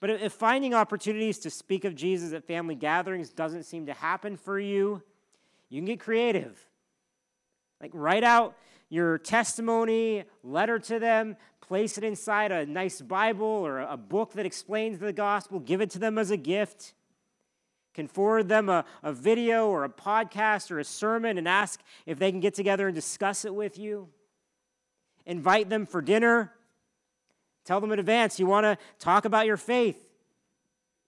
But 0.01 0.11
if 0.11 0.33
finding 0.33 0.75
opportunities 0.75 1.39
to 1.41 1.51
speak 1.51 1.85
of 1.85 1.95
Jesus 1.95 2.33
at 2.33 2.45
family 2.45 2.75
gatherings 2.75 3.31
doesn't 3.31 3.65
seem 3.65 3.87
to 3.87 3.93
happen 3.93 4.37
for 4.37 4.59
you, 4.59 5.03
you 5.69 5.79
can 5.79 5.87
get 5.87 6.01
creative. 6.01 6.67
Like, 7.81 7.91
write 7.93 8.25
out 8.25 8.57
your 8.89 9.19
testimony, 9.19 10.25
letter 10.43 10.79
to 10.79 10.99
them, 10.99 11.37
place 11.61 11.99
it 11.99 12.05
inside 12.05 12.53
a 12.53 12.65
nice 12.65 13.01
Bible 13.01 13.47
or 13.47 13.81
a 13.81 13.97
book 13.97 14.33
that 14.35 14.47
explains 14.47 14.99
the 14.99 15.13
gospel, 15.13 15.59
give 15.59 15.81
it 15.81 15.91
to 15.91 15.99
them 15.99 16.19
as 16.19 16.31
a 16.31 16.37
gift. 16.37 16.95
Can 17.95 18.07
forward 18.07 18.49
them 18.49 18.69
a, 18.69 18.85
a 19.03 19.13
video 19.13 19.69
or 19.69 19.85
a 19.85 19.89
podcast 19.89 20.71
or 20.71 20.79
a 20.79 20.85
sermon 20.85 21.39
and 21.39 21.49
ask 21.49 21.81
if 22.05 22.19
they 22.19 22.31
can 22.31 22.41
get 22.41 22.55
together 22.55 22.87
and 22.87 22.95
discuss 22.95 23.45
it 23.45 23.55
with 23.55 23.79
you. 23.79 24.09
Invite 25.25 25.69
them 25.71 25.87
for 25.87 26.01
dinner. 26.01 26.53
Tell 27.65 27.81
them 27.81 27.91
in 27.93 27.99
advance 27.99 28.39
you 28.39 28.47
want 28.47 28.65
to 28.65 28.79
talk 28.99 29.25
about 29.25 29.47
your 29.47 29.57
faith. 29.57 30.03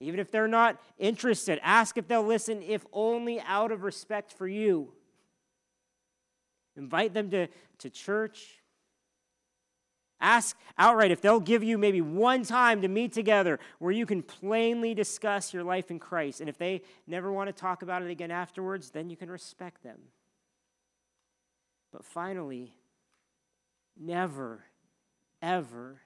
Even 0.01 0.19
if 0.19 0.31
they're 0.31 0.47
not 0.47 0.81
interested, 0.97 1.59
ask 1.61 1.97
if 1.97 2.07
they'll 2.07 2.23
listen, 2.23 2.61
if 2.61 2.85
only 2.91 3.39
out 3.41 3.71
of 3.71 3.83
respect 3.83 4.33
for 4.33 4.47
you. 4.47 4.93
Invite 6.79 7.13
them 7.13 7.29
to, 7.31 7.47
to 7.79 7.89
church. 7.89 8.61
Ask 10.21 10.57
outright 10.77 11.11
if 11.11 11.21
they'll 11.21 11.39
give 11.39 11.63
you 11.63 11.77
maybe 11.77 12.01
one 12.01 12.43
time 12.43 12.81
to 12.81 12.87
meet 12.87 13.13
together 13.13 13.59
where 13.79 13.91
you 13.91 14.05
can 14.05 14.23
plainly 14.23 14.93
discuss 14.93 15.53
your 15.53 15.63
life 15.63 15.91
in 15.91 15.99
Christ. 15.99 16.39
And 16.39 16.49
if 16.49 16.57
they 16.57 16.81
never 17.05 17.31
want 17.31 17.47
to 17.47 17.53
talk 17.53 17.83
about 17.83 18.01
it 18.01 18.09
again 18.09 18.31
afterwards, 18.31 18.89
then 18.89 19.09
you 19.09 19.15
can 19.15 19.29
respect 19.29 19.83
them. 19.83 19.99
But 21.91 22.03
finally, 22.03 22.73
never, 23.97 24.63
ever, 25.41 26.01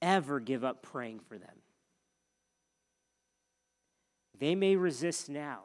ever 0.00 0.40
give 0.40 0.64
up 0.64 0.82
praying 0.82 1.20
for 1.20 1.38
them. 1.38 1.56
They 4.38 4.54
may 4.54 4.76
resist 4.76 5.28
now, 5.28 5.60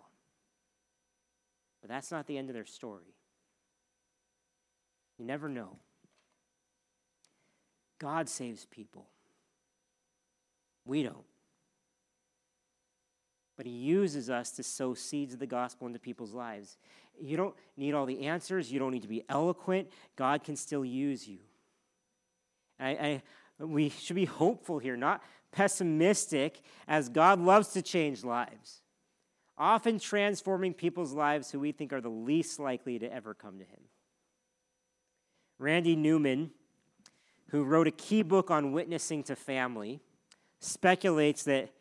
but 1.81 1.89
that's 1.89 2.11
not 2.11 2.27
the 2.27 2.37
end 2.37 2.49
of 2.49 2.53
their 2.53 2.65
story. 2.65 3.15
You 5.20 5.26
never 5.26 5.49
know. 5.49 5.76
God 7.99 8.30
saves 8.30 8.65
people. 8.65 9.05
We 10.86 11.03
don't. 11.03 11.17
But 13.57 13.65
He 13.65 13.74
uses 13.74 14.30
us 14.30 14.51
to 14.51 14.63
sow 14.63 14.93
seeds 14.93 15.34
of 15.34 15.39
the 15.41 15.45
gospel 15.45 15.86
into 15.86 15.99
people's 15.99 16.34
lives. 16.34 16.78
You 17.20 17.36
don't 17.36 17.53
need 17.76 17.93
all 17.93 18.05
the 18.05 18.28
answers, 18.28 18.72
you 18.72 18.80
don't 18.80 18.91
need 18.91 19.01
to 19.01 19.09
be 19.09 19.26
eloquent. 19.28 19.89
God 20.15 20.45
can 20.45 20.55
still 20.55 20.86
use 20.86 21.28
you. 21.28 21.39
I, 22.80 22.89
I, 22.89 23.22
we 23.59 23.89
should 23.89 24.15
be 24.15 24.24
hopeful 24.24 24.80
here, 24.80 24.95
not 24.95 25.22
pessimistic, 25.51 26.61
as 26.88 27.09
God 27.09 27.41
loves 27.41 27.67
to 27.70 27.82
change 27.82 28.24
lives, 28.24 28.82
often 29.57 29.99
transforming 29.99 30.74
people's 30.74 31.11
lives 31.11 31.51
who 31.51 31.59
we 31.59 31.74
think 31.74 31.91
are 31.91 31.99
the 31.99 32.07
least 32.07 32.57
likely 32.57 32.97
to 32.99 33.13
ever 33.13 33.34
come 33.34 33.59
to 33.59 33.65
Him. 33.65 33.88
Randy 35.60 35.95
Newman, 35.95 36.51
who 37.49 37.64
wrote 37.64 37.88
a 37.88 37.91
key 37.91 38.24
book 38.24 38.49
on 38.49 38.72
witnessing 38.72 39.22
to 39.24 39.36
family, 39.36 39.99
speculates 40.60 41.43
that 41.43 41.72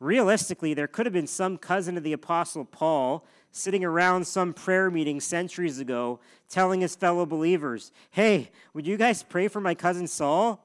Realistically, 0.00 0.74
there 0.74 0.86
could 0.86 1.06
have 1.06 1.12
been 1.12 1.26
some 1.26 1.58
cousin 1.58 1.96
of 1.96 2.04
the 2.04 2.12
Apostle 2.12 2.64
Paul 2.64 3.26
sitting 3.50 3.84
around 3.84 4.26
some 4.26 4.54
prayer 4.54 4.90
meeting 4.90 5.20
centuries 5.20 5.80
ago 5.80 6.20
telling 6.48 6.80
his 6.80 6.94
fellow 6.94 7.26
believers, 7.26 7.90
Hey, 8.10 8.50
would 8.74 8.86
you 8.86 8.96
guys 8.96 9.24
pray 9.24 9.48
for 9.48 9.60
my 9.60 9.74
cousin 9.74 10.06
Saul? 10.06 10.64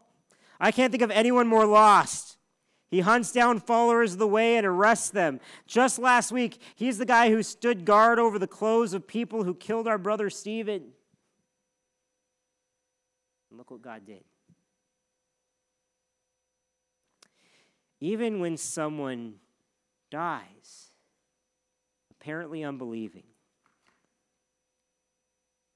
I 0.59 0.71
can't 0.71 0.91
think 0.91 1.01
of 1.01 1.09
anyone 1.09 1.47
more 1.47 1.65
lost. 1.65 2.37
He 2.87 2.99
hunts 2.99 3.31
down 3.31 3.59
followers 3.59 4.13
of 4.13 4.19
the 4.19 4.27
way 4.27 4.55
and 4.55 4.67
arrests 4.67 5.09
them. 5.09 5.39
Just 5.65 5.97
last 5.97 6.31
week, 6.31 6.59
he's 6.75 6.99
the 6.99 7.05
guy 7.05 7.31
who 7.31 7.41
stood 7.41 7.85
guard 7.85 8.19
over 8.19 8.37
the 8.37 8.45
clothes 8.45 8.93
of 8.93 9.07
people 9.07 9.45
who 9.45 9.55
killed 9.55 9.87
our 9.87 9.97
brother 9.97 10.29
Stephen. 10.29 10.91
And 13.53 13.59
look 13.59 13.69
what 13.69 13.83
God 13.83 14.03
did. 14.03 14.23
Even 17.99 18.39
when 18.39 18.57
someone 18.57 19.35
dies, 20.09 20.89
apparently 22.09 22.63
unbelieving, 22.63 23.25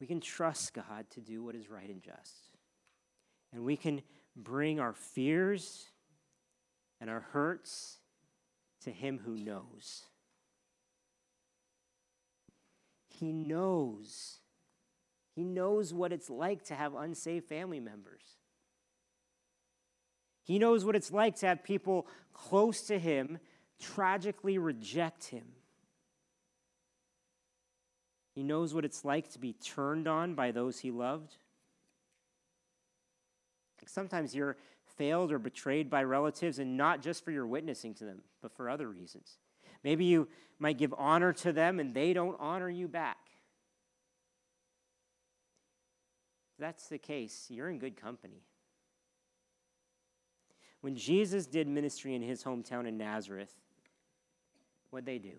we 0.01 0.07
can 0.07 0.19
trust 0.19 0.73
God 0.73 1.05
to 1.11 1.21
do 1.21 1.43
what 1.43 1.53
is 1.53 1.69
right 1.69 1.87
and 1.87 2.01
just. 2.01 2.49
And 3.53 3.63
we 3.63 3.77
can 3.77 4.01
bring 4.35 4.79
our 4.79 4.93
fears 4.93 5.85
and 6.99 7.11
our 7.11 7.27
hurts 7.31 7.97
to 8.85 8.89
Him 8.89 9.19
who 9.23 9.37
knows. 9.37 10.01
He 13.07 13.31
knows. 13.31 14.39
He 15.37 15.43
knows 15.43 15.93
what 15.93 16.11
it's 16.11 16.31
like 16.31 16.63
to 16.63 16.73
have 16.73 16.95
unsaved 16.95 17.45
family 17.45 17.79
members. 17.79 18.23
He 20.43 20.57
knows 20.57 20.83
what 20.83 20.95
it's 20.95 21.11
like 21.11 21.35
to 21.37 21.45
have 21.45 21.63
people 21.63 22.07
close 22.33 22.81
to 22.87 22.97
Him 22.97 23.37
tragically 23.79 24.57
reject 24.57 25.25
Him. 25.25 25.43
He 28.33 28.41
knows 28.41 28.73
what 28.73 28.83
it's 28.83 29.05
like 29.05 29.31
to 29.33 29.39
be 29.39 29.53
turned 29.53 30.07
on 30.07 30.33
by 30.33 30.49
those 30.49 30.79
he 30.79 30.89
loved. 30.89 31.35
Sometimes 33.85 34.33
you're 34.33 34.57
failed 34.97 35.31
or 35.31 35.37
betrayed 35.37 35.87
by 35.87 36.03
relatives, 36.03 36.57
and 36.57 36.77
not 36.77 37.03
just 37.03 37.23
for 37.23 37.29
your 37.29 37.45
witnessing 37.45 37.93
to 37.93 38.05
them, 38.05 38.21
but 38.41 38.51
for 38.51 38.71
other 38.71 38.89
reasons. 38.89 39.37
Maybe 39.83 40.05
you 40.05 40.29
might 40.57 40.79
give 40.79 40.95
honor 40.97 41.31
to 41.33 41.53
them 41.53 41.79
and 41.79 41.93
they 41.93 42.13
don't 42.13 42.37
honor 42.39 42.71
you 42.71 42.87
back. 42.87 43.26
If 46.57 46.61
that's 46.61 46.87
the 46.87 46.97
case, 46.97 47.45
you're 47.51 47.69
in 47.69 47.77
good 47.77 47.95
company. 47.95 48.41
When 50.81 50.95
Jesus 50.95 51.45
did 51.45 51.67
ministry 51.67 52.15
in 52.15 52.23
his 52.23 52.43
hometown 52.43 52.87
in 52.87 52.97
Nazareth, 52.97 53.53
what'd 54.89 55.05
they 55.05 55.19
do? 55.19 55.33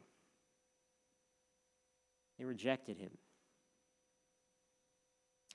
They 2.38 2.44
rejected 2.44 2.98
him. 2.98 3.10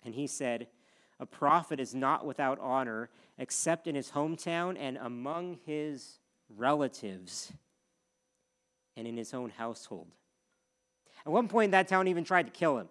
And 0.03 0.13
he 0.13 0.27
said, 0.27 0.67
A 1.21 1.25
prophet 1.25 1.79
is 1.79 1.95
not 1.95 2.25
without 2.25 2.59
honor 2.59 3.09
except 3.37 3.87
in 3.87 3.95
his 3.95 4.11
hometown 4.11 4.75
and 4.77 4.97
among 4.97 5.59
his 5.65 6.19
relatives 6.49 7.53
and 8.97 9.07
in 9.07 9.15
his 9.15 9.33
own 9.33 9.49
household. 9.49 10.07
At 11.25 11.31
one 11.31 11.47
point, 11.47 11.71
that 11.71 11.87
town 11.87 12.09
even 12.09 12.25
tried 12.25 12.47
to 12.47 12.51
kill 12.51 12.79
him. 12.79 12.89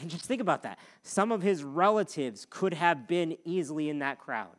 And 0.00 0.10
just 0.10 0.24
think 0.24 0.40
about 0.40 0.62
that. 0.62 0.78
Some 1.02 1.30
of 1.30 1.42
his 1.42 1.62
relatives 1.62 2.46
could 2.48 2.72
have 2.74 3.06
been 3.06 3.36
easily 3.44 3.90
in 3.90 3.98
that 3.98 4.18
crowd. 4.18 4.56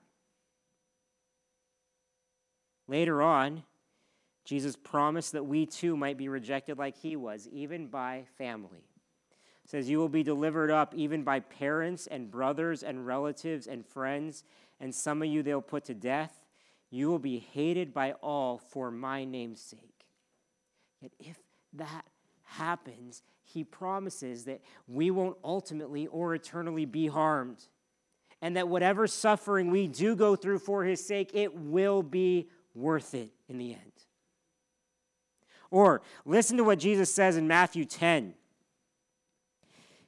Later 2.87 3.21
on, 3.21 3.63
Jesus 4.45 4.75
promised 4.75 5.31
that 5.31 5.45
we 5.45 5.65
too 5.65 5.97
might 5.97 6.17
be 6.17 6.29
rejected 6.29 6.77
like 6.77 6.97
he 6.97 7.15
was, 7.15 7.47
even 7.51 7.87
by 7.87 8.25
family. 8.37 8.83
It 9.63 9.69
says, 9.69 9.89
You 9.89 9.97
will 9.97 10.09
be 10.09 10.23
delivered 10.23 10.69
up 10.69 10.93
even 10.95 11.23
by 11.23 11.39
parents 11.39 12.05
and 12.07 12.29
brothers 12.29 12.83
and 12.83 13.07
relatives 13.07 13.65
and 13.65 13.85
friends, 13.85 14.43
and 14.79 14.93
some 14.93 15.21
of 15.21 15.27
you 15.27 15.41
they'll 15.41 15.61
put 15.61 15.85
to 15.85 15.93
death. 15.93 16.43
You 16.89 17.09
will 17.09 17.19
be 17.19 17.39
hated 17.39 17.93
by 17.93 18.11
all 18.13 18.57
for 18.57 18.91
my 18.91 19.23
name's 19.23 19.61
sake. 19.61 20.05
Yet 20.99 21.13
if 21.19 21.37
that 21.73 22.05
happens, 22.43 23.23
he 23.53 23.63
promises 23.63 24.45
that 24.45 24.61
we 24.87 25.11
won't 25.11 25.37
ultimately 25.43 26.07
or 26.07 26.33
eternally 26.33 26.85
be 26.85 27.07
harmed. 27.07 27.67
And 28.41 28.57
that 28.57 28.67
whatever 28.67 29.05
suffering 29.05 29.69
we 29.69 29.87
do 29.87 30.15
go 30.15 30.35
through 30.35 30.59
for 30.59 30.83
his 30.83 31.05
sake, 31.05 31.31
it 31.33 31.55
will 31.55 32.01
be 32.01 32.49
worth 32.73 33.13
it 33.13 33.29
in 33.47 33.57
the 33.57 33.73
end. 33.73 33.91
Or 35.69 36.01
listen 36.25 36.57
to 36.57 36.63
what 36.63 36.79
Jesus 36.79 37.13
says 37.13 37.37
in 37.37 37.47
Matthew 37.47 37.85
10. 37.85 38.33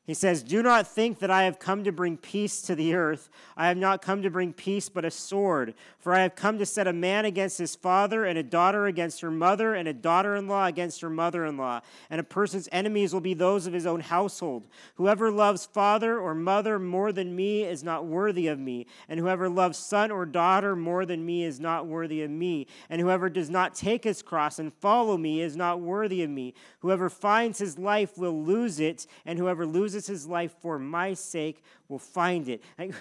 He 0.06 0.14
says, 0.14 0.44
Do 0.44 0.62
not 0.62 0.86
think 0.86 1.20
that 1.20 1.32
I 1.32 1.44
have 1.44 1.60
come 1.60 1.86
to 1.86 1.92
bring 1.94 2.18
peace 2.18 2.62
to 2.64 2.76
the 2.76 2.94
earth. 2.94 3.30
I 3.56 3.70
have 3.70 3.78
not 3.78 4.02
come 4.02 4.22
to 4.24 4.30
bring 4.30 4.52
peace, 4.52 4.90
but 4.90 5.06
a 5.06 5.12
sword. 5.12 5.74
For 5.98 6.14
I 6.14 6.24
have 6.24 6.36
come 6.36 6.58
to 6.58 6.66
set 6.66 6.88
a 6.88 6.94
man 6.94 7.24
against 7.24 7.58
his 7.58 7.74
father, 7.74 8.26
and 8.26 8.38
a 8.38 8.44
daughter 8.44 8.86
against 8.86 9.22
her 9.22 9.32
mother, 9.32 9.74
and 9.74 9.88
a 9.88 9.94
daughter 9.94 10.36
in 10.36 10.50
law 10.50 10.66
against 10.66 11.00
her 11.00 11.10
mother 11.10 11.46
in 11.46 11.56
law. 11.56 11.80
And 12.10 12.20
a 12.20 12.24
person's 12.24 12.68
enemies 12.74 13.14
will 13.14 13.22
be 13.22 13.34
those 13.34 13.66
of 13.66 13.72
his 13.72 13.86
own 13.86 14.02
household. 14.02 14.68
Whoever 14.96 15.32
loves 15.32 15.66
father 15.66 16.20
or 16.20 16.36
mother 16.36 16.80
more 16.80 17.14
than 17.14 17.34
me 17.34 17.64
is 17.64 17.82
not 17.82 18.06
worthy 18.06 18.48
of 18.48 18.60
me. 18.60 18.88
And 19.08 19.22
whoever 19.22 19.48
loves 19.48 19.78
son 19.78 20.12
or 20.12 20.26
daughter 20.26 20.76
more 20.76 21.06
than 21.06 21.26
me 21.26 21.46
is 21.46 21.62
not 21.62 21.88
worthy 21.88 22.24
of 22.24 22.30
me. 22.30 22.68
And 22.90 23.00
whoever 23.00 23.30
does 23.30 23.50
not 23.50 23.74
take 23.74 24.04
his 24.04 24.22
cross 24.22 24.60
and 24.60 24.74
follow 24.74 25.16
me 25.16 25.40
is 25.40 25.56
not 25.56 25.80
worthy 25.80 26.24
of 26.24 26.30
me. 26.30 26.56
Whoever 26.80 27.10
finds 27.10 27.60
his 27.60 27.80
life 27.80 28.18
will 28.18 28.44
lose 28.44 28.82
it, 28.82 29.08
and 29.26 29.40
whoever 29.40 29.66
loses 29.66 29.93
loses 29.94 30.08
his 30.08 30.28
life 30.28 30.54
for 30.62 30.80
my 30.80 31.14
sake 31.14 31.64
will 31.88 32.00
find 32.00 32.50
it. 32.50 32.64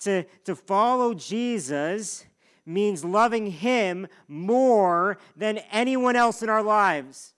to, 0.00 0.24
to 0.44 0.54
follow 0.54 1.14
Jesus 1.14 2.24
means 2.64 3.04
loving 3.04 3.50
him 3.50 4.06
more 4.28 5.18
than 5.36 5.58
anyone 5.72 6.16
else 6.16 6.42
in 6.42 6.48
our 6.48 6.62
lives. 6.62 7.34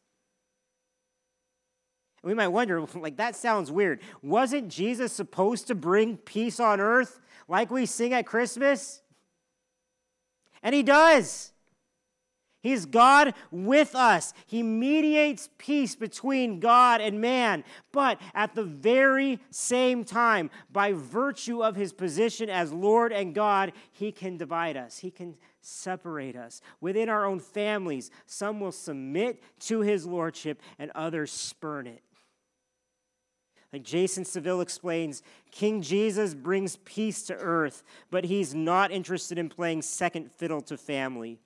We 2.22 2.34
might 2.34 2.48
wonder, 2.48 2.80
like, 2.94 3.16
that 3.16 3.36
sounds 3.36 3.70
weird. 3.70 4.00
Wasn't 4.22 4.68
Jesus 4.68 5.12
supposed 5.12 5.66
to 5.68 5.74
bring 5.74 6.16
peace 6.16 6.60
on 6.60 6.80
earth 6.80 7.20
like 7.48 7.70
we 7.70 7.86
sing 7.86 8.12
at 8.12 8.26
Christmas? 8.26 9.02
And 10.62 10.74
he 10.74 10.82
does. 10.82 11.49
He's 12.62 12.84
God 12.84 13.32
with 13.50 13.94
us. 13.94 14.34
He 14.46 14.62
mediates 14.62 15.48
peace 15.56 15.96
between 15.96 16.60
God 16.60 17.00
and 17.00 17.20
man. 17.20 17.64
But 17.90 18.20
at 18.34 18.54
the 18.54 18.64
very 18.64 19.40
same 19.50 20.04
time, 20.04 20.50
by 20.70 20.92
virtue 20.92 21.64
of 21.64 21.74
his 21.74 21.92
position 21.92 22.50
as 22.50 22.70
Lord 22.70 23.12
and 23.12 23.34
God, 23.34 23.72
he 23.90 24.12
can 24.12 24.36
divide 24.36 24.76
us. 24.76 24.98
He 24.98 25.10
can 25.10 25.36
separate 25.62 26.36
us. 26.36 26.60
Within 26.82 27.08
our 27.08 27.24
own 27.24 27.40
families, 27.40 28.10
some 28.26 28.60
will 28.60 28.72
submit 28.72 29.42
to 29.60 29.80
his 29.80 30.04
lordship 30.04 30.60
and 30.78 30.90
others 30.94 31.32
spurn 31.32 31.86
it. 31.86 32.02
Like 33.72 33.84
Jason 33.84 34.24
Seville 34.24 34.60
explains, 34.60 35.22
King 35.50 35.80
Jesus 35.80 36.34
brings 36.34 36.76
peace 36.76 37.22
to 37.24 37.34
earth, 37.34 37.84
but 38.10 38.24
he's 38.24 38.54
not 38.54 38.90
interested 38.90 39.38
in 39.38 39.48
playing 39.48 39.82
second 39.82 40.30
fiddle 40.32 40.60
to 40.62 40.76
family. 40.76 41.38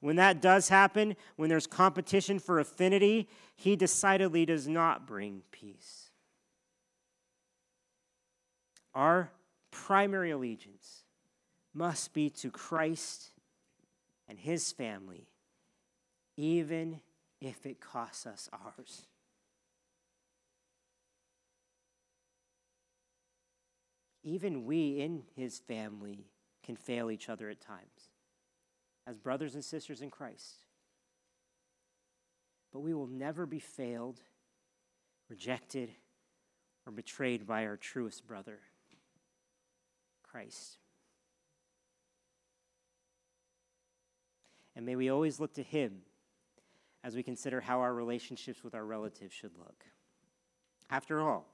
When 0.00 0.16
that 0.16 0.40
does 0.40 0.68
happen, 0.68 1.16
when 1.36 1.48
there's 1.48 1.66
competition 1.66 2.38
for 2.38 2.60
affinity, 2.60 3.28
he 3.56 3.74
decidedly 3.74 4.46
does 4.46 4.68
not 4.68 5.06
bring 5.06 5.42
peace. 5.50 6.10
Our 8.94 9.30
primary 9.70 10.30
allegiance 10.30 11.04
must 11.74 12.12
be 12.12 12.30
to 12.30 12.50
Christ 12.50 13.30
and 14.28 14.38
his 14.38 14.72
family, 14.72 15.28
even 16.36 17.00
if 17.40 17.66
it 17.66 17.80
costs 17.80 18.26
us 18.26 18.48
ours. 18.52 19.06
Even 24.22 24.64
we 24.64 25.00
in 25.00 25.22
his 25.34 25.58
family 25.58 26.26
can 26.62 26.76
fail 26.76 27.10
each 27.10 27.28
other 27.28 27.48
at 27.48 27.60
times 27.60 27.97
as 29.08 29.16
brothers 29.16 29.54
and 29.54 29.64
sisters 29.64 30.02
in 30.02 30.10
Christ. 30.10 30.64
But 32.72 32.80
we 32.80 32.92
will 32.92 33.06
never 33.06 33.46
be 33.46 33.58
failed, 33.58 34.20
rejected, 35.30 35.90
or 36.86 36.92
betrayed 36.92 37.46
by 37.46 37.64
our 37.64 37.78
truest 37.78 38.26
brother, 38.26 38.58
Christ. 40.22 40.76
And 44.76 44.84
may 44.84 44.94
we 44.94 45.08
always 45.08 45.40
look 45.40 45.54
to 45.54 45.62
Him 45.62 46.02
as 47.02 47.16
we 47.16 47.22
consider 47.22 47.62
how 47.62 47.80
our 47.80 47.94
relationships 47.94 48.62
with 48.62 48.74
our 48.74 48.84
relatives 48.84 49.32
should 49.32 49.56
look. 49.56 49.84
After 50.90 51.22
all, 51.22 51.46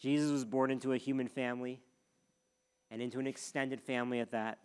Jesus 0.00 0.32
was 0.32 0.44
born 0.44 0.72
into 0.72 0.92
a 0.92 0.98
human 0.98 1.28
family 1.28 1.80
and 2.90 3.00
into 3.00 3.20
an 3.20 3.28
extended 3.28 3.80
family 3.80 4.18
at 4.18 4.32
that. 4.32 4.58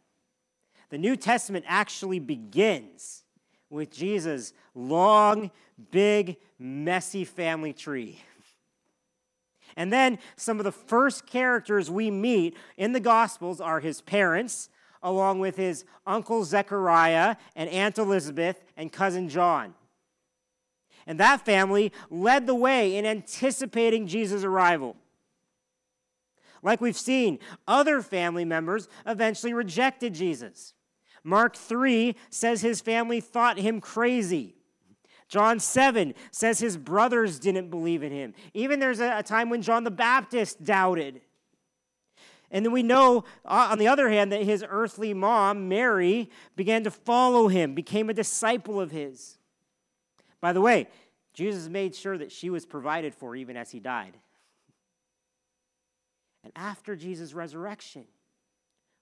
The 0.89 0.97
New 0.97 1.15
Testament 1.15 1.65
actually 1.67 2.19
begins 2.19 3.23
with 3.69 3.91
Jesus' 3.91 4.53
long, 4.73 5.51
big, 5.91 6.37
messy 6.57 7.23
family 7.23 7.73
tree. 7.73 8.19
And 9.75 9.93
then 9.93 10.19
some 10.35 10.59
of 10.59 10.63
the 10.63 10.71
first 10.71 11.27
characters 11.27 11.91
we 11.91 12.09
meet 12.09 12.57
in 12.75 12.91
the 12.91 12.99
Gospels 12.99 13.61
are 13.61 13.79
his 13.79 14.01
parents, 14.01 14.69
along 15.03 15.39
with 15.39 15.55
his 15.55 15.85
uncle 16.05 16.43
Zechariah 16.43 17.35
and 17.55 17.69
Aunt 17.69 17.97
Elizabeth 17.97 18.61
and 18.75 18.91
cousin 18.91 19.29
John. 19.29 19.75
And 21.05 21.19
that 21.19 21.45
family 21.45 21.93
led 22.09 22.45
the 22.45 22.55
way 22.55 22.95
in 22.97 23.05
anticipating 23.05 24.07
Jesus' 24.07 24.43
arrival. 24.43 24.95
Like 26.61 26.81
we've 26.81 26.97
seen, 26.97 27.39
other 27.67 28.01
family 28.01 28.43
members 28.43 28.89
eventually 29.05 29.53
rejected 29.53 30.13
Jesus. 30.13 30.73
Mark 31.23 31.55
3 31.55 32.15
says 32.29 32.61
his 32.61 32.81
family 32.81 33.19
thought 33.21 33.57
him 33.57 33.81
crazy. 33.81 34.55
John 35.27 35.59
7 35.59 36.15
says 36.31 36.59
his 36.59 36.75
brothers 36.75 37.39
didn't 37.39 37.69
believe 37.69 38.01
in 38.01 38.11
him. 38.11 38.33
Even 38.53 38.79
there's 38.79 38.99
a, 38.99 39.21
time 39.21 39.49
when 39.49 39.61
John 39.61 39.83
the 39.83 39.91
Baptist 39.91 40.63
doubted. 40.63 41.21
And 42.51 42.65
then 42.65 42.71
we 42.71 42.81
know, 42.81 43.25
uh, 43.45 43.69
on 43.71 43.77
the 43.77 43.87
other 43.87 44.09
hand, 44.09 44.31
that 44.31 44.41
his 44.41 44.65
earthly 44.67 45.13
mom, 45.13 45.69
Mary, 45.69 46.31
began 46.55 46.83
to 46.83 46.91
follow 46.91 47.47
him, 47.47 47.75
became 47.75 48.09
a 48.09 48.13
disciple 48.13 48.81
of 48.81 48.89
his. 48.89 49.37
By 50.41 50.51
the 50.51 50.61
way, 50.61 50.87
Jesus 51.33 51.69
made 51.69 51.93
sure 51.93 52.17
that 52.17 52.31
she 52.31 52.49
was 52.49 52.65
provided 52.65 53.13
for 53.13 53.35
even 53.35 53.55
as 53.55 53.69
he 53.69 53.79
died. 53.79 54.17
And 56.43 56.51
after 56.55 56.95
Jesus' 56.95 57.33
resurrection, 57.33 58.05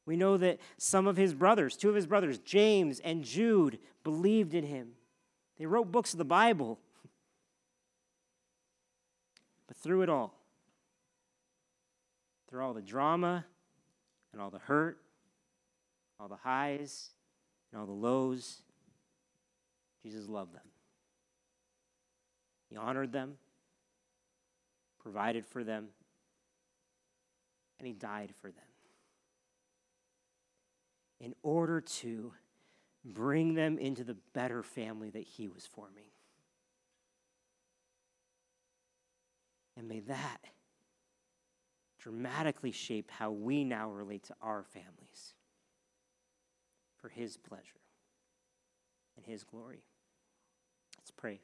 we 0.08 0.16
know 0.16 0.38
that 0.38 0.60
some 0.78 1.06
of 1.06 1.18
his 1.18 1.34
brothers, 1.34 1.76
two 1.76 1.90
of 1.90 1.96
his 1.96 2.08
brothers, 2.08 2.40
James 2.40 3.02
and 3.02 3.26
Jude, 3.26 3.78
believed 4.06 4.54
in 4.54 4.64
him. 4.64 4.94
They 5.60 5.66
wrote 5.66 5.92
books 5.92 6.14
of 6.14 6.18
the 6.18 6.26
Bible. 6.26 6.80
But 9.68 9.76
through 9.76 10.04
it 10.04 10.10
all, 10.10 10.34
through 12.50 12.64
all 12.64 12.74
the 12.74 12.82
drama 12.82 13.46
and 14.32 14.42
all 14.42 14.50
the 14.50 14.60
hurt, 14.60 14.98
all 16.22 16.30
the 16.30 16.38
highs 16.38 17.10
and 17.72 17.82
all 17.82 17.86
the 17.86 17.92
lows, 17.92 18.62
Jesus 20.04 20.30
loved 20.30 20.54
them. 20.56 20.62
He 22.70 22.78
honored 22.78 23.12
them, 23.12 23.34
provided 25.02 25.46
for 25.46 25.66
them, 25.66 25.90
and 27.78 27.86
He 27.86 27.94
died 27.94 28.34
for 28.42 28.52
them 28.52 28.64
in 31.20 31.34
order 31.44 31.82
to 31.82 32.34
bring 33.04 33.54
them 33.54 33.78
into 33.78 34.04
the 34.04 34.18
better 34.34 34.64
family 34.64 35.10
that 35.10 35.24
He 35.24 35.48
was 35.48 35.66
forming. 35.66 36.04
And 39.76 39.88
may 39.88 40.00
that 40.02 40.42
dramatically 42.00 42.72
shape 42.72 43.12
how 43.12 43.32
we 43.32 43.64
now 43.64 43.90
relate 43.90 44.24
to 44.24 44.36
our 44.42 44.64
families 44.64 45.34
for 46.98 47.10
His 47.10 47.38
pleasure 47.38 47.64
and 49.16 49.26
His 49.26 49.44
glory. 49.44 49.84
Let's 50.98 51.12
pray. 51.12 51.42